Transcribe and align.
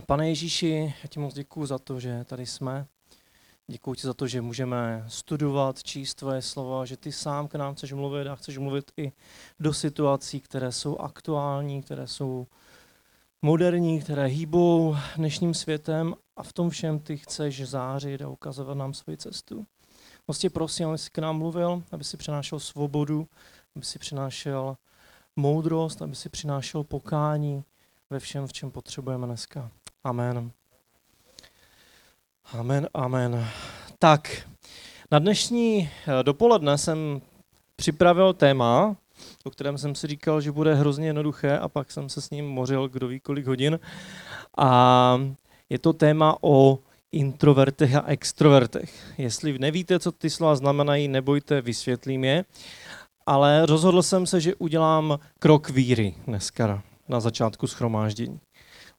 Pane 0.00 0.28
Ježíši, 0.28 0.94
já 1.02 1.08
ti 1.08 1.20
moc 1.20 1.34
děkuji 1.34 1.66
za 1.66 1.78
to, 1.78 2.00
že 2.00 2.24
tady 2.24 2.46
jsme. 2.46 2.86
Děkuji 3.66 3.94
ti 3.94 4.06
za 4.06 4.14
to, 4.14 4.26
že 4.26 4.40
můžeme 4.40 5.04
studovat, 5.08 5.82
číst 5.82 6.14
tvoje 6.14 6.42
slova, 6.42 6.84
že 6.84 6.96
ty 6.96 7.12
sám 7.12 7.48
k 7.48 7.54
nám 7.54 7.74
chceš 7.74 7.92
mluvit 7.92 8.28
a 8.28 8.36
chceš 8.36 8.58
mluvit 8.58 8.92
i 8.96 9.12
do 9.60 9.74
situací, 9.74 10.40
které 10.40 10.72
jsou 10.72 10.98
aktuální, 10.98 11.82
které 11.82 12.06
jsou 12.06 12.46
moderní, 13.42 14.00
které 14.00 14.26
hýbou 14.26 14.96
dnešním 15.16 15.54
světem 15.54 16.14
a 16.36 16.42
v 16.42 16.52
tom 16.52 16.70
všem 16.70 16.98
ty 16.98 17.16
chceš 17.16 17.68
zářit 17.68 18.22
a 18.22 18.28
ukazovat 18.28 18.76
nám 18.76 18.94
svoji 18.94 19.16
cestu. 19.16 19.66
Moc 20.28 20.38
tě 20.38 20.50
prosím, 20.50 20.88
aby 20.88 20.98
jsi 20.98 21.10
k 21.10 21.18
nám 21.18 21.38
mluvil, 21.38 21.82
aby 21.92 22.04
si 22.04 22.16
přinášel 22.16 22.60
svobodu, 22.60 23.28
aby 23.76 23.84
si 23.84 23.98
přinášel 23.98 24.76
moudrost, 25.36 26.02
aby 26.02 26.14
si 26.14 26.28
přinášel 26.28 26.84
pokání 26.84 27.64
ve 28.10 28.20
všem, 28.20 28.46
v 28.46 28.52
čem 28.52 28.70
potřebujeme 28.70 29.26
dneska. 29.26 29.70
Amen. 30.06 30.50
Amen, 32.52 32.88
amen. 32.94 33.46
Tak, 33.98 34.48
na 35.10 35.18
dnešní 35.18 35.88
eh, 35.88 36.22
dopoledne 36.22 36.78
jsem 36.78 37.20
připravil 37.76 38.32
téma, 38.32 38.96
o 39.44 39.50
kterém 39.50 39.78
jsem 39.78 39.94
si 39.94 40.06
říkal, 40.06 40.40
že 40.40 40.52
bude 40.52 40.74
hrozně 40.74 41.06
jednoduché 41.06 41.58
a 41.58 41.68
pak 41.68 41.90
jsem 41.90 42.08
se 42.08 42.20
s 42.20 42.30
ním 42.30 42.48
mořil 42.48 42.88
kdo 42.88 43.08
ví 43.08 43.20
kolik 43.20 43.46
hodin. 43.46 43.80
A 44.58 45.20
je 45.70 45.78
to 45.78 45.92
téma 45.92 46.36
o 46.40 46.78
introvertech 47.12 47.94
a 47.94 48.04
extrovertech. 48.06 49.14
Jestli 49.18 49.58
nevíte, 49.58 49.98
co 49.98 50.12
ty 50.12 50.30
slova 50.30 50.56
znamenají, 50.56 51.08
nebojte, 51.08 51.60
vysvětlím 51.60 52.24
je. 52.24 52.44
Ale 53.26 53.66
rozhodl 53.66 54.02
jsem 54.02 54.26
se, 54.26 54.40
že 54.40 54.54
udělám 54.54 55.18
krok 55.38 55.70
víry 55.70 56.14
dneska 56.26 56.82
na 57.08 57.20
začátku 57.20 57.66
schromáždění. 57.66 58.40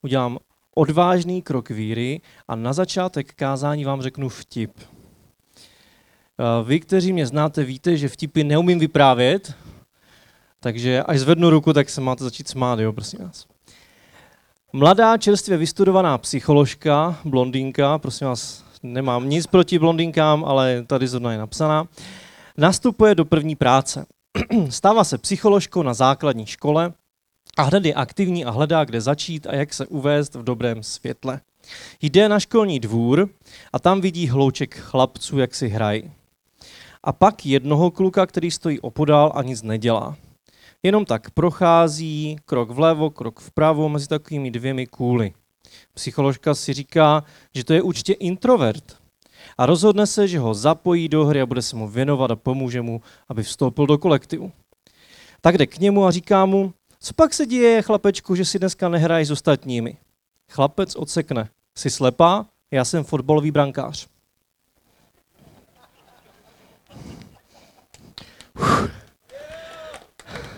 Udělám 0.02 0.38
odvážný 0.78 1.42
krok 1.42 1.70
víry 1.70 2.20
a 2.48 2.56
na 2.56 2.72
začátek 2.72 3.34
kázání 3.34 3.84
vám 3.84 4.02
řeknu 4.02 4.28
vtip. 4.28 4.72
Eh, 4.80 4.84
vy, 6.64 6.80
kteří 6.80 7.12
mě 7.12 7.26
znáte, 7.26 7.64
víte, 7.64 7.96
že 7.96 8.08
vtipy 8.08 8.44
neumím 8.44 8.78
vyprávět, 8.78 9.54
takže 10.60 11.02
až 11.02 11.20
zvednu 11.20 11.50
ruku, 11.50 11.72
tak 11.72 11.90
se 11.90 12.00
máte 12.00 12.24
začít 12.24 12.48
smát, 12.48 12.78
jo, 12.78 12.92
prosím 12.92 13.18
vás. 13.18 13.46
Mladá, 14.72 15.16
čerstvě 15.16 15.56
vystudovaná 15.56 16.18
psycholožka, 16.18 17.18
blondýnka, 17.24 17.98
prosím 17.98 18.26
vás, 18.26 18.64
nemám 18.82 19.28
nic 19.28 19.46
proti 19.46 19.78
blondýnkám, 19.78 20.44
ale 20.44 20.84
tady 20.86 21.08
zrovna 21.08 21.32
je 21.32 21.38
napsaná, 21.38 21.88
nastupuje 22.56 23.14
do 23.14 23.24
první 23.24 23.56
práce. 23.56 24.06
Stává 24.70 25.04
se 25.04 25.18
psycholožkou 25.18 25.82
na 25.82 25.94
základní 25.94 26.46
škole 26.46 26.92
a 27.56 27.62
hned 27.62 27.84
je 27.84 27.94
aktivní 27.94 28.44
a 28.44 28.50
hledá, 28.50 28.84
kde 28.84 29.00
začít 29.00 29.46
a 29.46 29.54
jak 29.54 29.74
se 29.74 29.86
uvést 29.86 30.34
v 30.34 30.42
dobrém 30.42 30.82
světle. 30.82 31.40
Jde 32.02 32.28
na 32.28 32.40
školní 32.40 32.80
dvůr 32.80 33.28
a 33.72 33.78
tam 33.78 34.00
vidí 34.00 34.28
hlouček 34.28 34.76
chlapců, 34.76 35.38
jak 35.38 35.54
si 35.54 35.68
hrají. 35.68 36.10
A 37.02 37.12
pak 37.12 37.46
jednoho 37.46 37.90
kluka, 37.90 38.26
který 38.26 38.50
stojí 38.50 38.80
opodál 38.80 39.32
a 39.34 39.42
nic 39.42 39.62
nedělá. 39.62 40.16
Jenom 40.82 41.04
tak 41.04 41.30
prochází, 41.30 42.36
krok 42.44 42.70
vlevo, 42.70 43.10
krok 43.10 43.40
vpravo, 43.40 43.88
mezi 43.88 44.08
takovými 44.08 44.50
dvěmi 44.50 44.86
kůly. 44.86 45.32
Psycholožka 45.94 46.54
si 46.54 46.72
říká, 46.72 47.24
že 47.54 47.64
to 47.64 47.72
je 47.72 47.82
určitě 47.82 48.12
introvert. 48.12 48.96
A 49.58 49.66
rozhodne 49.66 50.06
se, 50.06 50.28
že 50.28 50.38
ho 50.38 50.54
zapojí 50.54 51.08
do 51.08 51.24
hry 51.24 51.40
a 51.40 51.46
bude 51.46 51.62
se 51.62 51.76
mu 51.76 51.88
věnovat 51.88 52.30
a 52.30 52.36
pomůže 52.36 52.82
mu, 52.82 53.00
aby 53.28 53.42
vstoupil 53.42 53.86
do 53.86 53.98
kolektivu. 53.98 54.52
Tak 55.40 55.58
jde 55.58 55.66
k 55.66 55.78
němu 55.78 56.04
a 56.04 56.10
říká 56.10 56.46
mu, 56.46 56.74
co 57.00 57.14
pak 57.14 57.34
se 57.34 57.46
děje, 57.46 57.82
chlapečku, 57.82 58.34
že 58.34 58.44
si 58.44 58.58
dneska 58.58 58.88
nehrají 58.88 59.24
s 59.24 59.30
ostatními? 59.30 59.96
Chlapec 60.50 60.96
odsekne. 60.96 61.48
Jsi 61.74 61.90
slepá? 61.90 62.46
Já 62.70 62.84
jsem 62.84 63.04
fotbalový 63.04 63.50
brankář. 63.50 64.08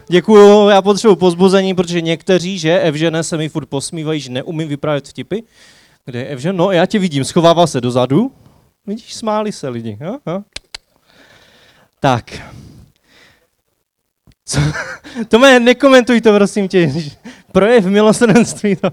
Děkuju, 0.08 0.68
já 0.68 0.82
potřebuji 0.82 1.16
pozbuzení, 1.16 1.74
protože 1.74 2.00
někteří, 2.00 2.58
že 2.58 2.80
Evžene 2.80 3.22
se 3.22 3.36
mi 3.36 3.48
furt 3.48 3.66
posmívají, 3.66 4.20
že 4.20 4.30
neumím 4.30 4.68
vyprávět 4.68 5.08
vtipy. 5.08 5.38
Kde 6.04 6.18
je 6.18 6.26
Evžen? 6.26 6.56
No, 6.56 6.72
já 6.72 6.86
tě 6.86 6.98
vidím, 6.98 7.24
schovává 7.24 7.66
se 7.66 7.80
dozadu. 7.80 8.32
Vidíš, 8.86 9.14
smáli 9.14 9.52
se 9.52 9.68
lidi. 9.68 9.98
Jo? 10.00 10.18
Tak, 12.00 12.42
co? 14.50 14.60
To 15.28 15.38
mě 15.38 15.60
nekomentuj 15.60 16.20
to, 16.20 16.34
prosím 16.34 16.68
tě. 16.68 16.92
Projev 17.52 17.84
milosrdenství. 17.84 18.76
To. 18.76 18.90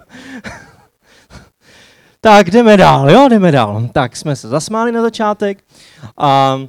tak, 2.22 2.52
jdeme 2.52 2.78
dál, 2.78 3.12
jo, 3.12 3.28
jdeme 3.30 3.52
dál. 3.52 3.90
Tak, 3.92 4.16
jsme 4.16 4.36
se 4.36 4.48
zasmáli 4.48 4.92
na 4.92 5.02
začátek. 5.02 5.64
A, 6.18 6.60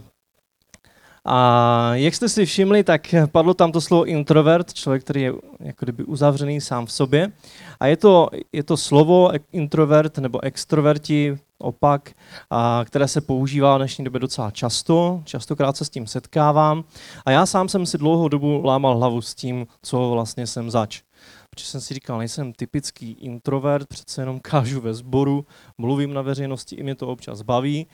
a 1.30 1.90
jak 1.94 2.14
jste 2.14 2.28
si 2.28 2.46
všimli, 2.46 2.84
tak 2.84 3.14
padlo 3.32 3.54
tam 3.54 3.72
to 3.72 3.80
slovo 3.80 4.04
introvert, 4.04 4.74
člověk, 4.74 5.02
který 5.02 5.22
je 5.22 5.32
jako 5.60 5.84
kdyby 5.84 6.04
uzavřený 6.04 6.60
sám 6.60 6.86
v 6.86 6.92
sobě. 6.92 7.32
A 7.80 7.86
je 7.86 7.96
to, 7.96 8.28
je 8.52 8.62
to 8.62 8.76
slovo 8.76 9.30
introvert 9.52 10.18
nebo 10.18 10.44
extroverti, 10.44 11.38
opak, 11.58 12.10
a, 12.50 12.84
které 12.86 13.08
se 13.08 13.20
používá 13.20 13.74
v 13.74 13.78
dnešní 13.78 14.04
době 14.04 14.20
docela 14.20 14.50
často. 14.50 15.22
Častokrát 15.24 15.76
se 15.76 15.84
s 15.84 15.90
tím 15.90 16.06
setkávám. 16.06 16.84
A 17.26 17.30
já 17.30 17.46
sám 17.46 17.68
jsem 17.68 17.86
si 17.86 17.98
dlouhou 17.98 18.28
dobu 18.28 18.62
lámal 18.64 18.98
hlavu 18.98 19.20
s 19.20 19.34
tím, 19.34 19.66
co 19.82 20.10
vlastně 20.10 20.46
jsem 20.46 20.70
zač. 20.70 21.02
Protože 21.50 21.66
jsem 21.66 21.80
si 21.80 21.94
říkal, 21.94 22.18
nejsem 22.18 22.52
typický 22.52 23.12
introvert, 23.12 23.88
přece 23.88 24.22
jenom 24.22 24.40
kážu 24.40 24.80
ve 24.80 24.94
sboru, 24.94 25.46
mluvím 25.78 26.14
na 26.14 26.22
veřejnosti, 26.22 26.76
i 26.76 26.82
mě 26.82 26.94
to 26.94 27.08
občas 27.08 27.42
baví. 27.42 27.86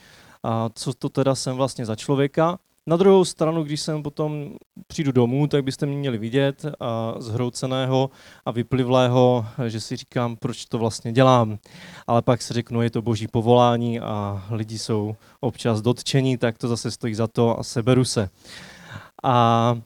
A 0.43 0.69
co 0.75 0.93
to 0.93 1.09
teda 1.09 1.35
jsem 1.35 1.55
vlastně 1.55 1.85
za 1.85 1.95
člověka? 1.95 2.57
Na 2.87 2.97
druhou 2.97 3.25
stranu, 3.25 3.63
když 3.63 3.81
jsem 3.81 4.03
potom 4.03 4.53
přijdu 4.87 5.11
domů, 5.11 5.47
tak 5.47 5.63
byste 5.63 5.85
mě 5.85 5.97
měli 5.97 6.17
vidět 6.17 6.65
a 6.79 7.15
zhrouceného 7.17 8.09
a 8.45 8.51
vyplivlého, 8.51 9.45
že 9.67 9.81
si 9.81 9.95
říkám, 9.95 10.35
proč 10.35 10.65
to 10.65 10.77
vlastně 10.77 11.11
dělám. 11.11 11.57
Ale 12.07 12.21
pak 12.21 12.41
si 12.41 12.53
řeknu, 12.53 12.81
je 12.81 12.89
to 12.89 13.01
boží 13.01 13.27
povolání 13.27 13.99
a 13.99 14.45
lidi 14.49 14.79
jsou 14.79 15.15
občas 15.39 15.81
dotčení, 15.81 16.37
tak 16.37 16.57
to 16.57 16.67
zase 16.67 16.91
stojí 16.91 17.15
za 17.15 17.27
to 17.27 17.59
a 17.59 17.63
seberu 17.63 18.05
se. 18.05 18.29
A 19.23 19.77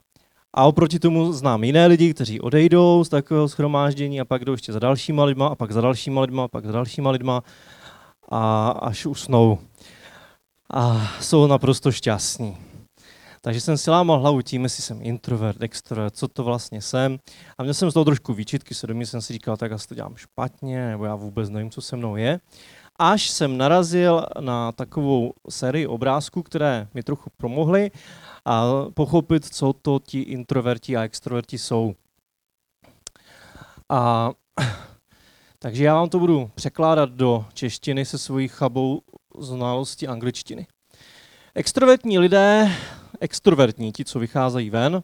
a 0.53 0.63
oproti 0.63 0.99
tomu 0.99 1.33
znám 1.33 1.63
jiné 1.63 1.87
lidi, 1.87 2.13
kteří 2.13 2.41
odejdou 2.41 3.03
z 3.03 3.09
takového 3.09 3.49
schromáždění 3.49 4.21
a 4.21 4.25
pak 4.25 4.45
jdou 4.45 4.51
ještě 4.51 4.73
za 4.73 4.79
dalšíma 4.79 5.23
lidma 5.23 5.47
a 5.47 5.55
pak 5.55 5.71
za 5.71 5.81
dalšíma 5.81 6.21
lidma 6.21 6.43
a 6.43 6.47
pak 6.47 6.66
za 6.66 6.71
dalšíma 6.71 7.11
lidma 7.11 7.43
a 8.29 8.69
až 8.69 9.05
usnou. 9.05 9.59
A 10.73 11.11
jsou 11.21 11.47
naprosto 11.47 11.91
šťastní. 11.91 12.69
Takže 13.41 13.61
jsem 13.61 13.77
si 13.77 13.89
lámal 13.91 14.19
hlavu 14.19 14.41
tím, 14.41 14.63
jestli 14.63 14.83
jsem 14.83 15.00
introvert, 15.01 15.63
extrovert, 15.63 16.16
co 16.16 16.27
to 16.27 16.44
vlastně 16.44 16.81
jsem. 16.81 17.19
A 17.57 17.63
měl 17.63 17.73
jsem 17.73 17.91
z 17.91 17.94
toho 17.94 18.05
trošku 18.05 18.33
výčitky, 18.33 18.75
se 18.75 18.88
jsem 19.03 19.22
si 19.22 19.33
říkal, 19.33 19.57
tak 19.57 19.72
asi 19.72 19.88
to 19.88 19.95
dělám 19.95 20.16
špatně, 20.16 20.88
nebo 20.88 21.05
já 21.05 21.16
vůbec 21.16 21.49
nevím, 21.49 21.72
co 21.72 21.81
se 21.81 21.95
mnou 21.95 22.16
je. 22.16 22.39
Až 22.99 23.29
jsem 23.29 23.57
narazil 23.57 24.25
na 24.39 24.72
takovou 24.72 25.33
sérii 25.49 25.88
obrázků, 25.88 26.44
které 26.44 26.88
mi 26.94 27.03
trochu 27.03 27.29
pomohly 27.38 27.91
a 28.45 28.66
pochopit, 28.94 29.45
co 29.45 29.73
to 29.73 29.99
ti 29.99 30.19
introverti 30.19 30.97
a 30.97 31.03
extroverti 31.03 31.57
jsou. 31.57 31.95
A 33.89 34.31
takže 35.59 35.83
já 35.83 35.94
vám 35.95 36.09
to 36.09 36.19
budu 36.19 36.51
překládat 36.55 37.09
do 37.09 37.45
češtiny 37.53 38.05
se 38.05 38.17
svojí 38.17 38.47
chabou 38.47 39.01
znalosti 39.39 40.07
angličtiny. 40.07 40.67
Extrovertní 41.55 42.19
lidé 42.19 42.72
extrovertní, 43.22 43.91
ti, 43.91 44.06
co 44.06 44.19
vycházejí 44.19 44.69
ven 44.69 45.02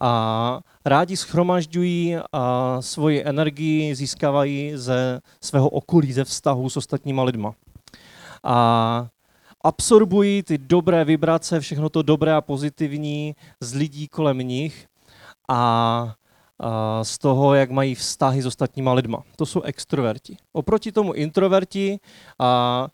a 0.00 0.60
rádi 0.84 1.16
schromažďují 1.16 2.16
a 2.32 2.76
svoji 2.80 3.24
energii 3.24 3.94
získávají 3.94 4.72
ze 4.74 5.20
svého 5.40 5.68
okolí, 5.68 6.12
ze 6.12 6.24
vztahu 6.24 6.70
s 6.70 6.76
ostatníma 6.76 7.22
lidma. 7.22 7.54
A 8.44 9.08
absorbují 9.64 10.42
ty 10.42 10.58
dobré 10.58 11.04
vibrace, 11.04 11.60
všechno 11.60 11.88
to 11.88 12.02
dobré 12.02 12.34
a 12.34 12.40
pozitivní 12.40 13.34
z 13.60 13.74
lidí 13.74 14.08
kolem 14.08 14.38
nich 14.38 14.86
a 15.48 16.14
z 17.02 17.18
toho, 17.18 17.54
jak 17.54 17.70
mají 17.70 17.94
vztahy 17.94 18.42
s 18.42 18.46
ostatníma 18.46 18.92
lidma. 18.92 19.22
To 19.36 19.46
jsou 19.46 19.62
extroverti. 19.62 20.36
Oproti 20.52 20.92
tomu 20.92 21.12
introverti 21.12 21.98
a 22.38 22.88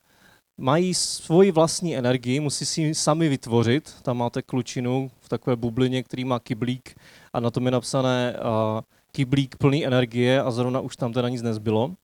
mají 0.58 0.94
svoji 0.94 1.50
vlastní 1.50 1.96
energii, 1.96 2.40
musí 2.40 2.66
si 2.66 2.81
ji 2.81 2.94
sami 2.94 3.28
vytvořit. 3.28 3.94
Tam 4.02 4.16
máte 4.16 4.43
klučinu 4.43 5.10
v 5.20 5.28
takové 5.28 5.56
bublině, 5.56 6.02
který 6.02 6.25
má 6.25 6.40
kyblík 6.40 6.94
a 7.32 7.40
na 7.40 7.50
tom 7.50 7.64
je 7.64 7.70
napsané 7.70 8.37
uh, 8.37 8.81
kyblík 9.12 9.56
plný 9.56 9.87
energie 9.87 10.43
a 10.43 10.50
zrovna 10.50 10.81
už 10.81 10.96
tam 10.96 11.12
teda 11.12 11.28
nic 11.28 11.43
nezbylo. 11.43 11.94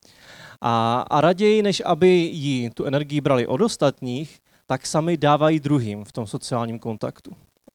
A, 0.60 1.04
a 1.10 1.20
raději, 1.20 1.62
než 1.62 1.82
aby 1.86 2.08
ji 2.08 2.70
tu 2.70 2.84
energii 2.84 3.20
brali 3.20 3.46
od 3.46 3.60
ostatních, 3.60 4.40
tak 4.66 4.86
sami 4.86 5.16
dávají 5.16 5.60
druhým 5.60 6.04
v 6.04 6.12
tom 6.12 6.26
sociálním 6.26 6.78
kontaktu. 6.78 7.30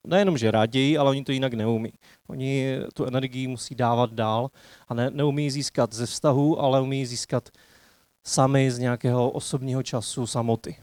Nejenom, 0.08 0.38
že 0.38 0.52
raději, 0.52 0.98
ale 0.98 1.10
oni 1.10 1.24
to 1.24 1.32
jinak 1.32 1.54
neumí. 1.54 1.94
Oni 2.28 2.78
tu 2.94 3.06
energii 3.06 3.48
musí 3.48 3.76
dávat 3.76 4.14
dál 4.14 4.50
a 4.88 4.94
ne, 4.94 5.10
neumí 5.10 5.52
získat 5.52 5.94
ze 5.94 6.06
vztahu, 6.06 6.62
ale 6.62 6.82
umí 6.82 7.06
získat 7.06 7.50
sami 8.24 8.72
z 8.72 8.80
nějakého 8.80 9.30
osobního 9.30 9.84
času 9.84 10.28
samoty. 10.28 10.76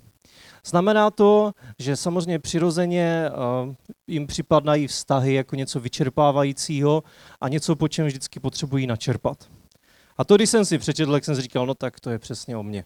Znamená 0.66 1.10
to, 1.10 1.52
že 1.78 1.96
samozřejmě 1.96 2.38
přirozeně 2.38 3.30
uh, 3.66 3.74
jim 4.06 4.26
připadají 4.26 4.86
vztahy 4.86 5.34
jako 5.34 5.56
něco 5.56 5.80
vyčerpávajícího 5.80 7.02
a 7.40 7.48
něco, 7.48 7.76
po 7.76 7.88
čem 7.88 8.06
vždycky 8.06 8.40
potřebují 8.40 8.86
načerpat. 8.86 9.44
A 10.16 10.24
to, 10.24 10.36
když 10.36 10.50
jsem 10.50 10.64
si 10.64 10.78
přečetl, 10.78 11.14
jak 11.14 11.24
jsem 11.24 11.36
si 11.36 11.42
říkal, 11.42 11.66
no 11.66 11.74
tak 11.74 12.00
to 12.00 12.10
je 12.10 12.18
přesně 12.18 12.56
o 12.56 12.62
mně. 12.62 12.84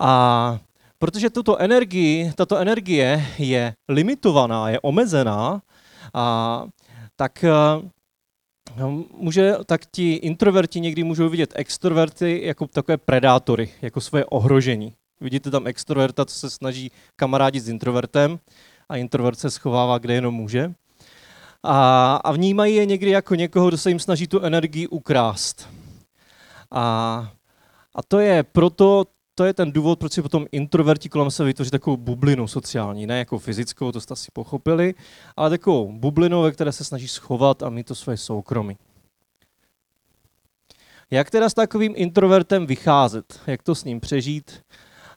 A 0.00 0.58
protože 0.98 1.30
tuto 1.30 1.56
energii, 1.56 2.32
tato 2.36 2.56
energie 2.56 3.26
je 3.38 3.74
limitovaná, 3.88 4.70
je 4.70 4.80
omezená, 4.80 5.62
a, 6.14 6.64
tak 7.16 7.44
No, 8.76 9.04
může, 9.14 9.54
tak 9.66 9.86
ti 9.86 10.12
introverti 10.12 10.80
někdy 10.80 11.04
můžou 11.04 11.28
vidět 11.28 11.52
extroverty 11.56 12.40
jako 12.44 12.66
takové 12.66 12.96
predátory, 12.96 13.70
jako 13.82 14.00
svoje 14.00 14.24
ohrožení. 14.24 14.94
Vidíte 15.20 15.50
tam 15.50 15.66
extroverta, 15.66 16.24
co 16.24 16.34
se 16.34 16.50
snaží 16.50 16.90
kamarádit 17.16 17.64
s 17.64 17.68
introvertem 17.68 18.38
a 18.88 18.96
introvert 18.96 19.38
se 19.38 19.50
schovává, 19.50 19.98
kde 19.98 20.14
jenom 20.14 20.34
může. 20.34 20.72
A, 21.62 22.16
a 22.16 22.32
vnímají 22.32 22.74
je 22.74 22.86
někdy 22.86 23.10
jako 23.10 23.34
někoho, 23.34 23.68
kdo 23.68 23.78
se 23.78 23.90
jim 23.90 23.98
snaží 23.98 24.26
tu 24.26 24.40
energii 24.40 24.86
ukrást. 24.86 25.68
A, 26.70 26.82
a 27.94 28.02
to 28.02 28.18
je 28.20 28.42
proto, 28.42 29.04
to 29.38 29.44
je 29.44 29.54
ten 29.54 29.72
důvod, 29.72 29.98
proč 29.98 30.12
si 30.12 30.22
potom 30.22 30.46
introverti 30.52 31.08
kolem 31.08 31.30
sebe 31.30 31.46
vytvoří 31.46 31.70
takovou 31.70 31.96
bublinu 31.96 32.48
sociální, 32.48 33.06
ne 33.06 33.18
jako 33.18 33.38
fyzickou, 33.38 33.92
to 33.92 34.00
jste 34.00 34.12
asi 34.12 34.30
pochopili, 34.32 34.94
ale 35.36 35.50
takovou 35.50 35.92
bublinu, 35.92 36.42
ve 36.42 36.52
které 36.52 36.72
se 36.72 36.84
snaží 36.84 37.08
schovat 37.08 37.62
a 37.62 37.70
mít 37.70 37.86
to 37.86 37.94
svoje 37.94 38.16
soukromí. 38.16 38.76
Jak 41.10 41.30
teda 41.30 41.48
s 41.48 41.54
takovým 41.54 41.92
introvertem 41.96 42.66
vycházet? 42.66 43.40
Jak 43.46 43.62
to 43.62 43.74
s 43.74 43.84
ním 43.84 44.00
přežít, 44.00 44.60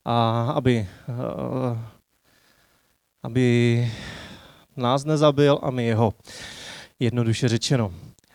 a 0.06 0.42
aby, 0.56 0.88
eh, 1.10 1.80
aby 3.24 3.88
nás 4.78 5.06
nezabil 5.06 5.60
a 5.62 5.72
my 5.72 5.86
jeho? 5.86 6.14
Jednoduše 7.00 7.48
řečeno. 7.48 7.94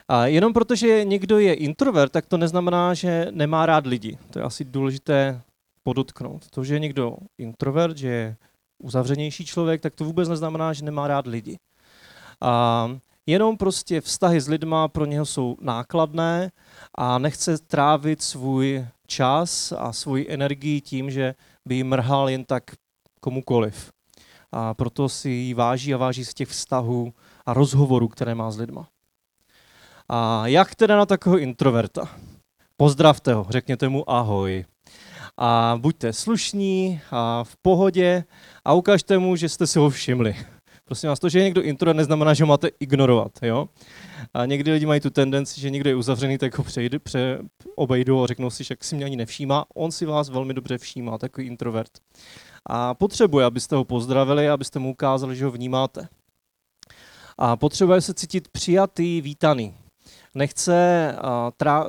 A 0.08 0.26
jenom 0.26 0.52
protože 0.52 1.04
někdo 1.04 1.38
je 1.38 1.54
introvert, 1.54 2.12
tak 2.12 2.26
to 2.26 2.36
neznamená, 2.36 2.94
že 2.94 3.26
nemá 3.31 3.66
rád 3.66 3.86
lidi. 3.86 4.19
To 4.31 4.38
je 4.38 4.44
asi 4.44 4.64
důležité 4.64 5.42
podotknout. 5.84 6.50
To, 6.50 6.64
že 6.64 6.75
je 6.75 6.81
někdo 6.81 7.16
introvert, 7.38 7.96
že 7.96 8.08
je 8.08 8.36
uzavřenější 8.82 9.46
člověk, 9.46 9.81
tak 9.81 9.94
to 9.94 10.04
vůbec 10.04 10.28
neznamená, 10.28 10.72
že 10.72 10.84
nemá 10.84 11.08
rád 11.08 11.26
lidi. 11.26 11.58
A 12.40 12.88
jenom 13.26 13.56
prostě 13.56 14.00
vztahy 14.00 14.40
s 14.40 14.48
lidma 14.48 14.88
pro 14.88 15.04
něho 15.04 15.26
jsou 15.26 15.56
nákladné 15.60 16.50
a 16.94 17.19
nechce 17.19 17.58
trávit 17.58 18.22
svůj 18.22 18.86
čas 19.06 19.72
a 19.72 19.92
svůj 19.92 20.26
energii 20.28 20.81
tím, 20.81 21.10
že 21.10 21.34
by 21.66 21.75
jí 21.75 21.84
mrhal 21.84 22.28
jen 22.28 22.44
tak 22.44 22.64
komukoliv. 23.20 23.92
A 24.52 24.75
proto 24.75 25.08
si 25.08 25.31
ji 25.31 25.54
váží 25.54 25.94
a 25.94 25.96
váží 25.96 26.25
z 26.25 26.34
těch 26.34 26.48
vztahů 26.48 27.14
a 27.46 27.54
rozhovorů, 27.54 28.08
které 28.08 28.34
má 28.34 28.50
s 28.50 28.58
lidma. 28.58 28.88
A 30.08 30.46
jak 30.46 30.75
teda 30.75 30.96
na 30.96 31.06
takového 31.06 31.38
introverta? 31.38 32.08
Pozdravte 32.76 33.34
ho, 33.34 33.46
řekněte 33.48 33.88
mu 33.88 34.10
ahoj 34.10 34.64
a 35.38 35.78
buďte 35.81 36.12
slušní 36.12 37.00
a 37.10 37.44
v 37.44 37.56
pohodě 37.56 38.25
a 38.64 38.72
ukažte 38.72 39.19
mu, 39.19 39.36
že 39.36 39.48
jste 39.48 39.66
si 39.66 39.78
ho 39.78 39.90
všimli. 39.90 40.36
Prosím 40.84 41.08
vás, 41.08 41.19
to, 41.19 41.28
že 41.28 41.38
je 41.38 41.44
někdo 41.44 41.62
intro, 41.62 41.92
neznamená, 41.92 42.34
že 42.34 42.44
ho 42.44 42.48
máte 42.48 42.69
ignorovat. 42.81 43.32
Jo? 43.42 43.69
A 44.34 44.46
někdy 44.46 44.72
lidi 44.72 44.86
mají 44.86 45.00
tu 45.00 45.10
tendenci, 45.10 45.60
že 45.60 45.70
někdo 45.70 45.90
je 45.90 45.96
uzavřený, 45.96 46.38
tak 46.38 46.58
ho 46.58 46.64
přejde, 46.64 46.98
pře, 46.98 47.38
obejdou 47.76 48.22
a 48.22 48.26
řeknou 48.26 48.50
si, 48.50 48.64
že 48.64 48.75
si 48.81 48.96
mě 48.96 49.04
ani 49.04 49.16
nevšímá. 49.16 49.64
On 49.75 49.92
si 49.92 50.06
vás 50.06 50.28
velmi 50.28 50.54
dobře 50.54 50.78
všímá, 50.78 51.19
takový 51.19 51.46
introvert. 51.46 51.90
A 52.66 52.94
potřebuje, 52.94 53.46
abyste 53.46 53.76
ho 53.76 53.84
pozdravili, 53.84 54.48
abyste 54.48 54.78
mu 54.78 54.90
ukázali, 54.90 55.36
že 55.36 55.44
ho 55.44 55.50
vnímáte. 55.50 56.08
A 57.38 57.56
potřebuje 57.56 58.00
se 58.00 58.14
cítit 58.14 58.48
přijatý, 58.48 59.20
vítaný. 59.20 59.75
Nechce, 60.34 61.12
a, 61.20 61.50
tra, 61.56 61.86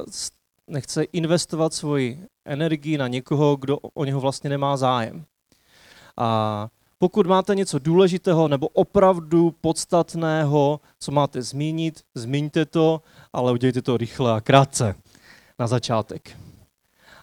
nechce 0.67 1.03
investovat 1.03 1.73
svoji 1.73 2.25
energii 2.45 2.97
na 2.97 3.07
někoho, 3.07 3.55
kdo 3.55 3.77
o 3.77 4.05
něho 4.05 4.19
vlastně 4.19 4.49
nemá 4.49 4.77
zájem. 4.77 5.25
A 6.17 6.67
pokud 6.97 7.27
máte 7.27 7.55
něco 7.55 7.79
důležitého 7.79 8.47
nebo 8.47 8.67
opravdu 8.67 9.55
podstatného, 9.61 10.79
co 10.99 11.11
máte 11.11 11.41
zmínit, 11.41 12.01
zmíňte 12.15 12.65
to, 12.65 13.01
ale 13.33 13.51
udělejte 13.51 13.81
to 13.81 13.97
rychle 13.97 14.33
a 14.33 14.41
krátce 14.41 14.95
na 15.59 15.67
začátek. 15.67 16.37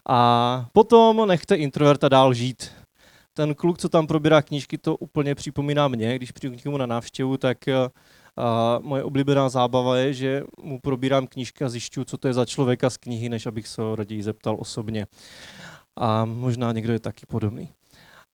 A 0.09 0.67
potom 0.73 1.29
nechte 1.29 1.55
introverta 1.55 2.09
dál 2.09 2.35
žít. 2.35 2.71
Ten 3.35 3.55
kluk, 3.55 3.79
co 3.79 3.89
tam 3.89 4.07
probírá 4.07 4.43
knížky, 4.43 4.79
to 4.79 4.97
úplně 4.97 5.35
připomíná 5.35 5.89
mě. 5.89 6.17
Když 6.17 6.33
přijdu 6.33 6.55
k 6.55 6.57
někomu 6.57 6.77
na 6.77 6.87
návštěvu, 6.87 7.37
tak 7.37 7.69
eh, 7.69 7.75
a 8.37 8.79
moje 8.83 9.05
oblíbená 9.05 9.49
zábava 9.49 9.97
je, 9.97 10.15
že 10.15 10.43
mu 10.63 10.81
probírám 10.81 11.27
knížky 11.27 11.65
a 11.65 11.69
zjišťuju, 11.69 12.05
co 12.05 12.19
to 12.19 12.29
je 12.29 12.35
za 12.35 12.45
člověka 12.45 12.91
z 12.91 12.97
knihy, 12.97 13.29
než 13.29 13.47
abych 13.47 13.69
se 13.69 13.83
ho 13.83 13.97
raději 13.97 14.23
zeptal 14.23 14.57
osobně. 14.59 15.07
A 15.97 16.25
možná 16.25 16.73
někdo 16.73 16.93
je 16.93 17.01
taky 17.01 17.27
podobný. 17.27 17.69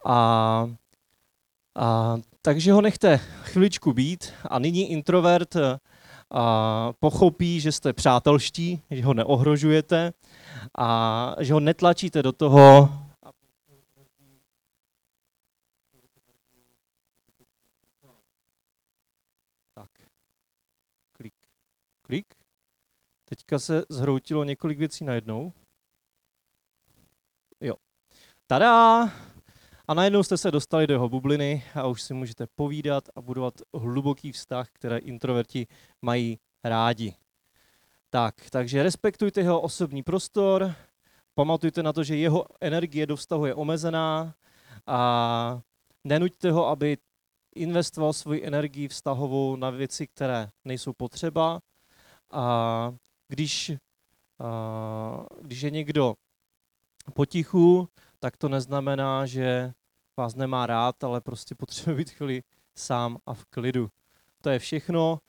A, 0.07 0.71
a, 1.79 2.17
takže 2.43 2.73
ho 2.73 2.81
nechte 2.81 3.21
chviličku 3.43 3.93
být 3.93 4.33
a 4.49 4.59
nyní 4.59 4.91
introvert 4.91 5.57
a 6.31 6.93
pochopí, 7.01 7.61
že 7.61 7.73
jste 7.73 7.93
přátelští, 7.93 8.83
že 8.91 9.05
ho 9.05 9.15
neohrožujete 9.15 10.13
a 10.79 11.35
že 11.41 11.53
ho 11.53 11.61
netlačíte 11.61 12.23
do 12.23 12.33
toho, 12.33 12.89
Klik. 22.09 22.35
Teďka 23.25 23.59
se 23.59 23.85
zhroutilo 23.89 24.45
několik 24.45 24.79
věcí 24.79 25.05
najednou. 25.05 25.53
Jo. 27.61 27.75
Tada! 28.47 29.03
A 29.89 29.95
najednou 29.95 30.23
jste 30.23 30.37
se 30.37 30.51
dostali 30.51 30.87
do 30.87 30.95
jeho 30.95 31.09
bubliny 31.09 31.65
a 31.75 31.87
už 31.87 32.03
si 32.03 32.15
můžete 32.15 32.47
povídat 32.55 33.05
a 33.15 33.21
budovat 33.21 33.55
hluboký 33.75 34.33
vztah, 34.33 34.69
které 34.73 34.99
introverti 34.99 35.67
mají 36.03 36.39
rádi. 36.65 37.15
Tak, 38.11 38.35
takže 38.51 38.83
respektujte 38.83 39.41
jeho 39.41 39.61
osobní 39.61 40.03
prostor, 40.03 40.75
pamatujte 41.35 41.83
na 41.83 41.93
to, 41.93 42.05
že 42.05 42.17
jeho 42.17 42.47
energie 42.61 43.07
do 43.07 43.17
vztahu 43.17 43.47
je 43.47 43.55
omezená 43.55 44.35
a 44.87 45.61
nenuďte 46.05 46.51
ho, 46.51 46.67
aby 46.67 46.99
investoval 47.55 48.13
svoji 48.13 48.47
energii 48.47 48.89
vztahovou 48.89 49.57
na 49.57 49.71
věci, 49.71 50.07
které 50.07 50.49
nejsou 50.65 50.93
potřeba 50.93 51.61
a 52.31 52.95
když, 53.29 53.73
a 54.41 55.27
když 55.43 55.61
je 55.61 55.71
někdo 55.71 56.15
potichu, 57.15 57.89
tak 58.19 58.37
to 58.37 58.49
neznamená, 58.49 59.27
že 59.27 59.73
vás 60.17 60.35
nemá 60.35 60.67
rád, 60.67 61.05
ale 61.05 61.21
prostě 61.21 61.55
potřebuje 61.55 61.97
být 61.97 62.11
chvíli 62.11 62.43
sám 62.75 63.19
a 63.27 63.35
v 63.35 63.45
klidu. 63.45 63.91
To 64.43 64.51
je 64.51 64.59
všechno 64.59 65.21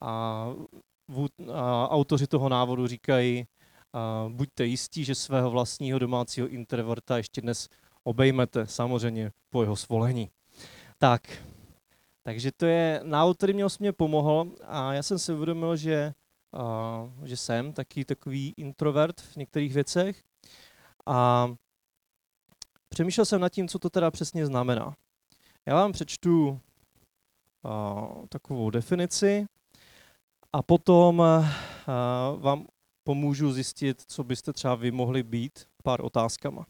a, 0.00 0.46
a 1.54 1.88
autoři 1.88 2.26
toho 2.26 2.48
návodu 2.48 2.86
říkají, 2.86 3.46
a 3.92 4.26
buďte 4.28 4.64
jistí, 4.64 5.04
že 5.04 5.14
svého 5.14 5.50
vlastního 5.50 5.98
domácího 5.98 6.48
introverta 6.48 7.16
ještě 7.16 7.40
dnes 7.40 7.68
obejmete, 8.04 8.66
samozřejmě 8.66 9.32
po 9.50 9.62
jeho 9.62 9.76
svolení. 9.76 10.30
Tak, 10.98 11.22
takže 12.22 12.52
to 12.52 12.66
je 12.66 13.00
návod, 13.04 13.36
který 13.36 13.52
mě 13.52 13.64
osmě 13.64 13.92
pomohl 13.92 14.52
a 14.66 14.92
já 14.92 15.02
jsem 15.02 15.18
si 15.18 15.32
uvědomil, 15.32 15.76
že 15.76 16.14
že 17.24 17.36
jsem 17.36 17.72
taky 17.72 18.04
takový 18.04 18.54
introvert 18.56 19.20
v 19.20 19.36
některých 19.36 19.74
věcech. 19.74 20.24
A 21.06 21.48
přemýšlel 22.88 23.24
jsem 23.24 23.40
nad 23.40 23.48
tím, 23.48 23.68
co 23.68 23.78
to 23.78 23.90
teda 23.90 24.10
přesně 24.10 24.46
znamená. 24.46 24.96
Já 25.66 25.74
vám 25.74 25.92
přečtu 25.92 26.48
uh, 26.48 28.26
takovou 28.28 28.70
definici 28.70 29.46
a 30.52 30.62
potom 30.62 31.18
uh, 31.18 31.46
vám 32.40 32.66
pomůžu 33.04 33.52
zjistit, 33.52 34.02
co 34.06 34.24
byste 34.24 34.52
třeba 34.52 34.74
vy 34.74 34.90
mohli 34.90 35.22
být 35.22 35.66
pár 35.82 36.04
otázkama. 36.04 36.66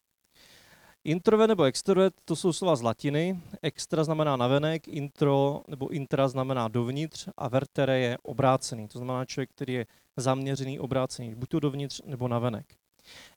Introvert 1.05 1.49
nebo 1.49 1.65
extrovert, 1.65 2.15
to 2.25 2.37
jsou 2.37 2.53
slova 2.53 2.77
z 2.77 2.83
latiny. 2.83 3.41
Extra 3.63 4.05
znamená 4.05 4.37
navenek, 4.37 4.89
intro 4.89 5.63
nebo 5.69 5.89
intra 5.89 6.29
znamená 6.29 6.69
dovnitř 6.69 7.29
a 7.37 7.49
vertere 7.49 7.99
je 7.99 8.19
obrácený. 8.23 8.89
To 8.89 8.99
znamená 8.99 9.25
člověk, 9.25 9.51
který 9.51 9.73
je 9.73 9.87
zaměřený, 10.17 10.79
obrácený, 10.79 11.35
buď 11.35 11.49
to 11.49 11.61
dovnitř 11.61 12.01
nebo 12.05 12.29
navenek. 12.29 12.67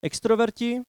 Extroverti 0.01 0.81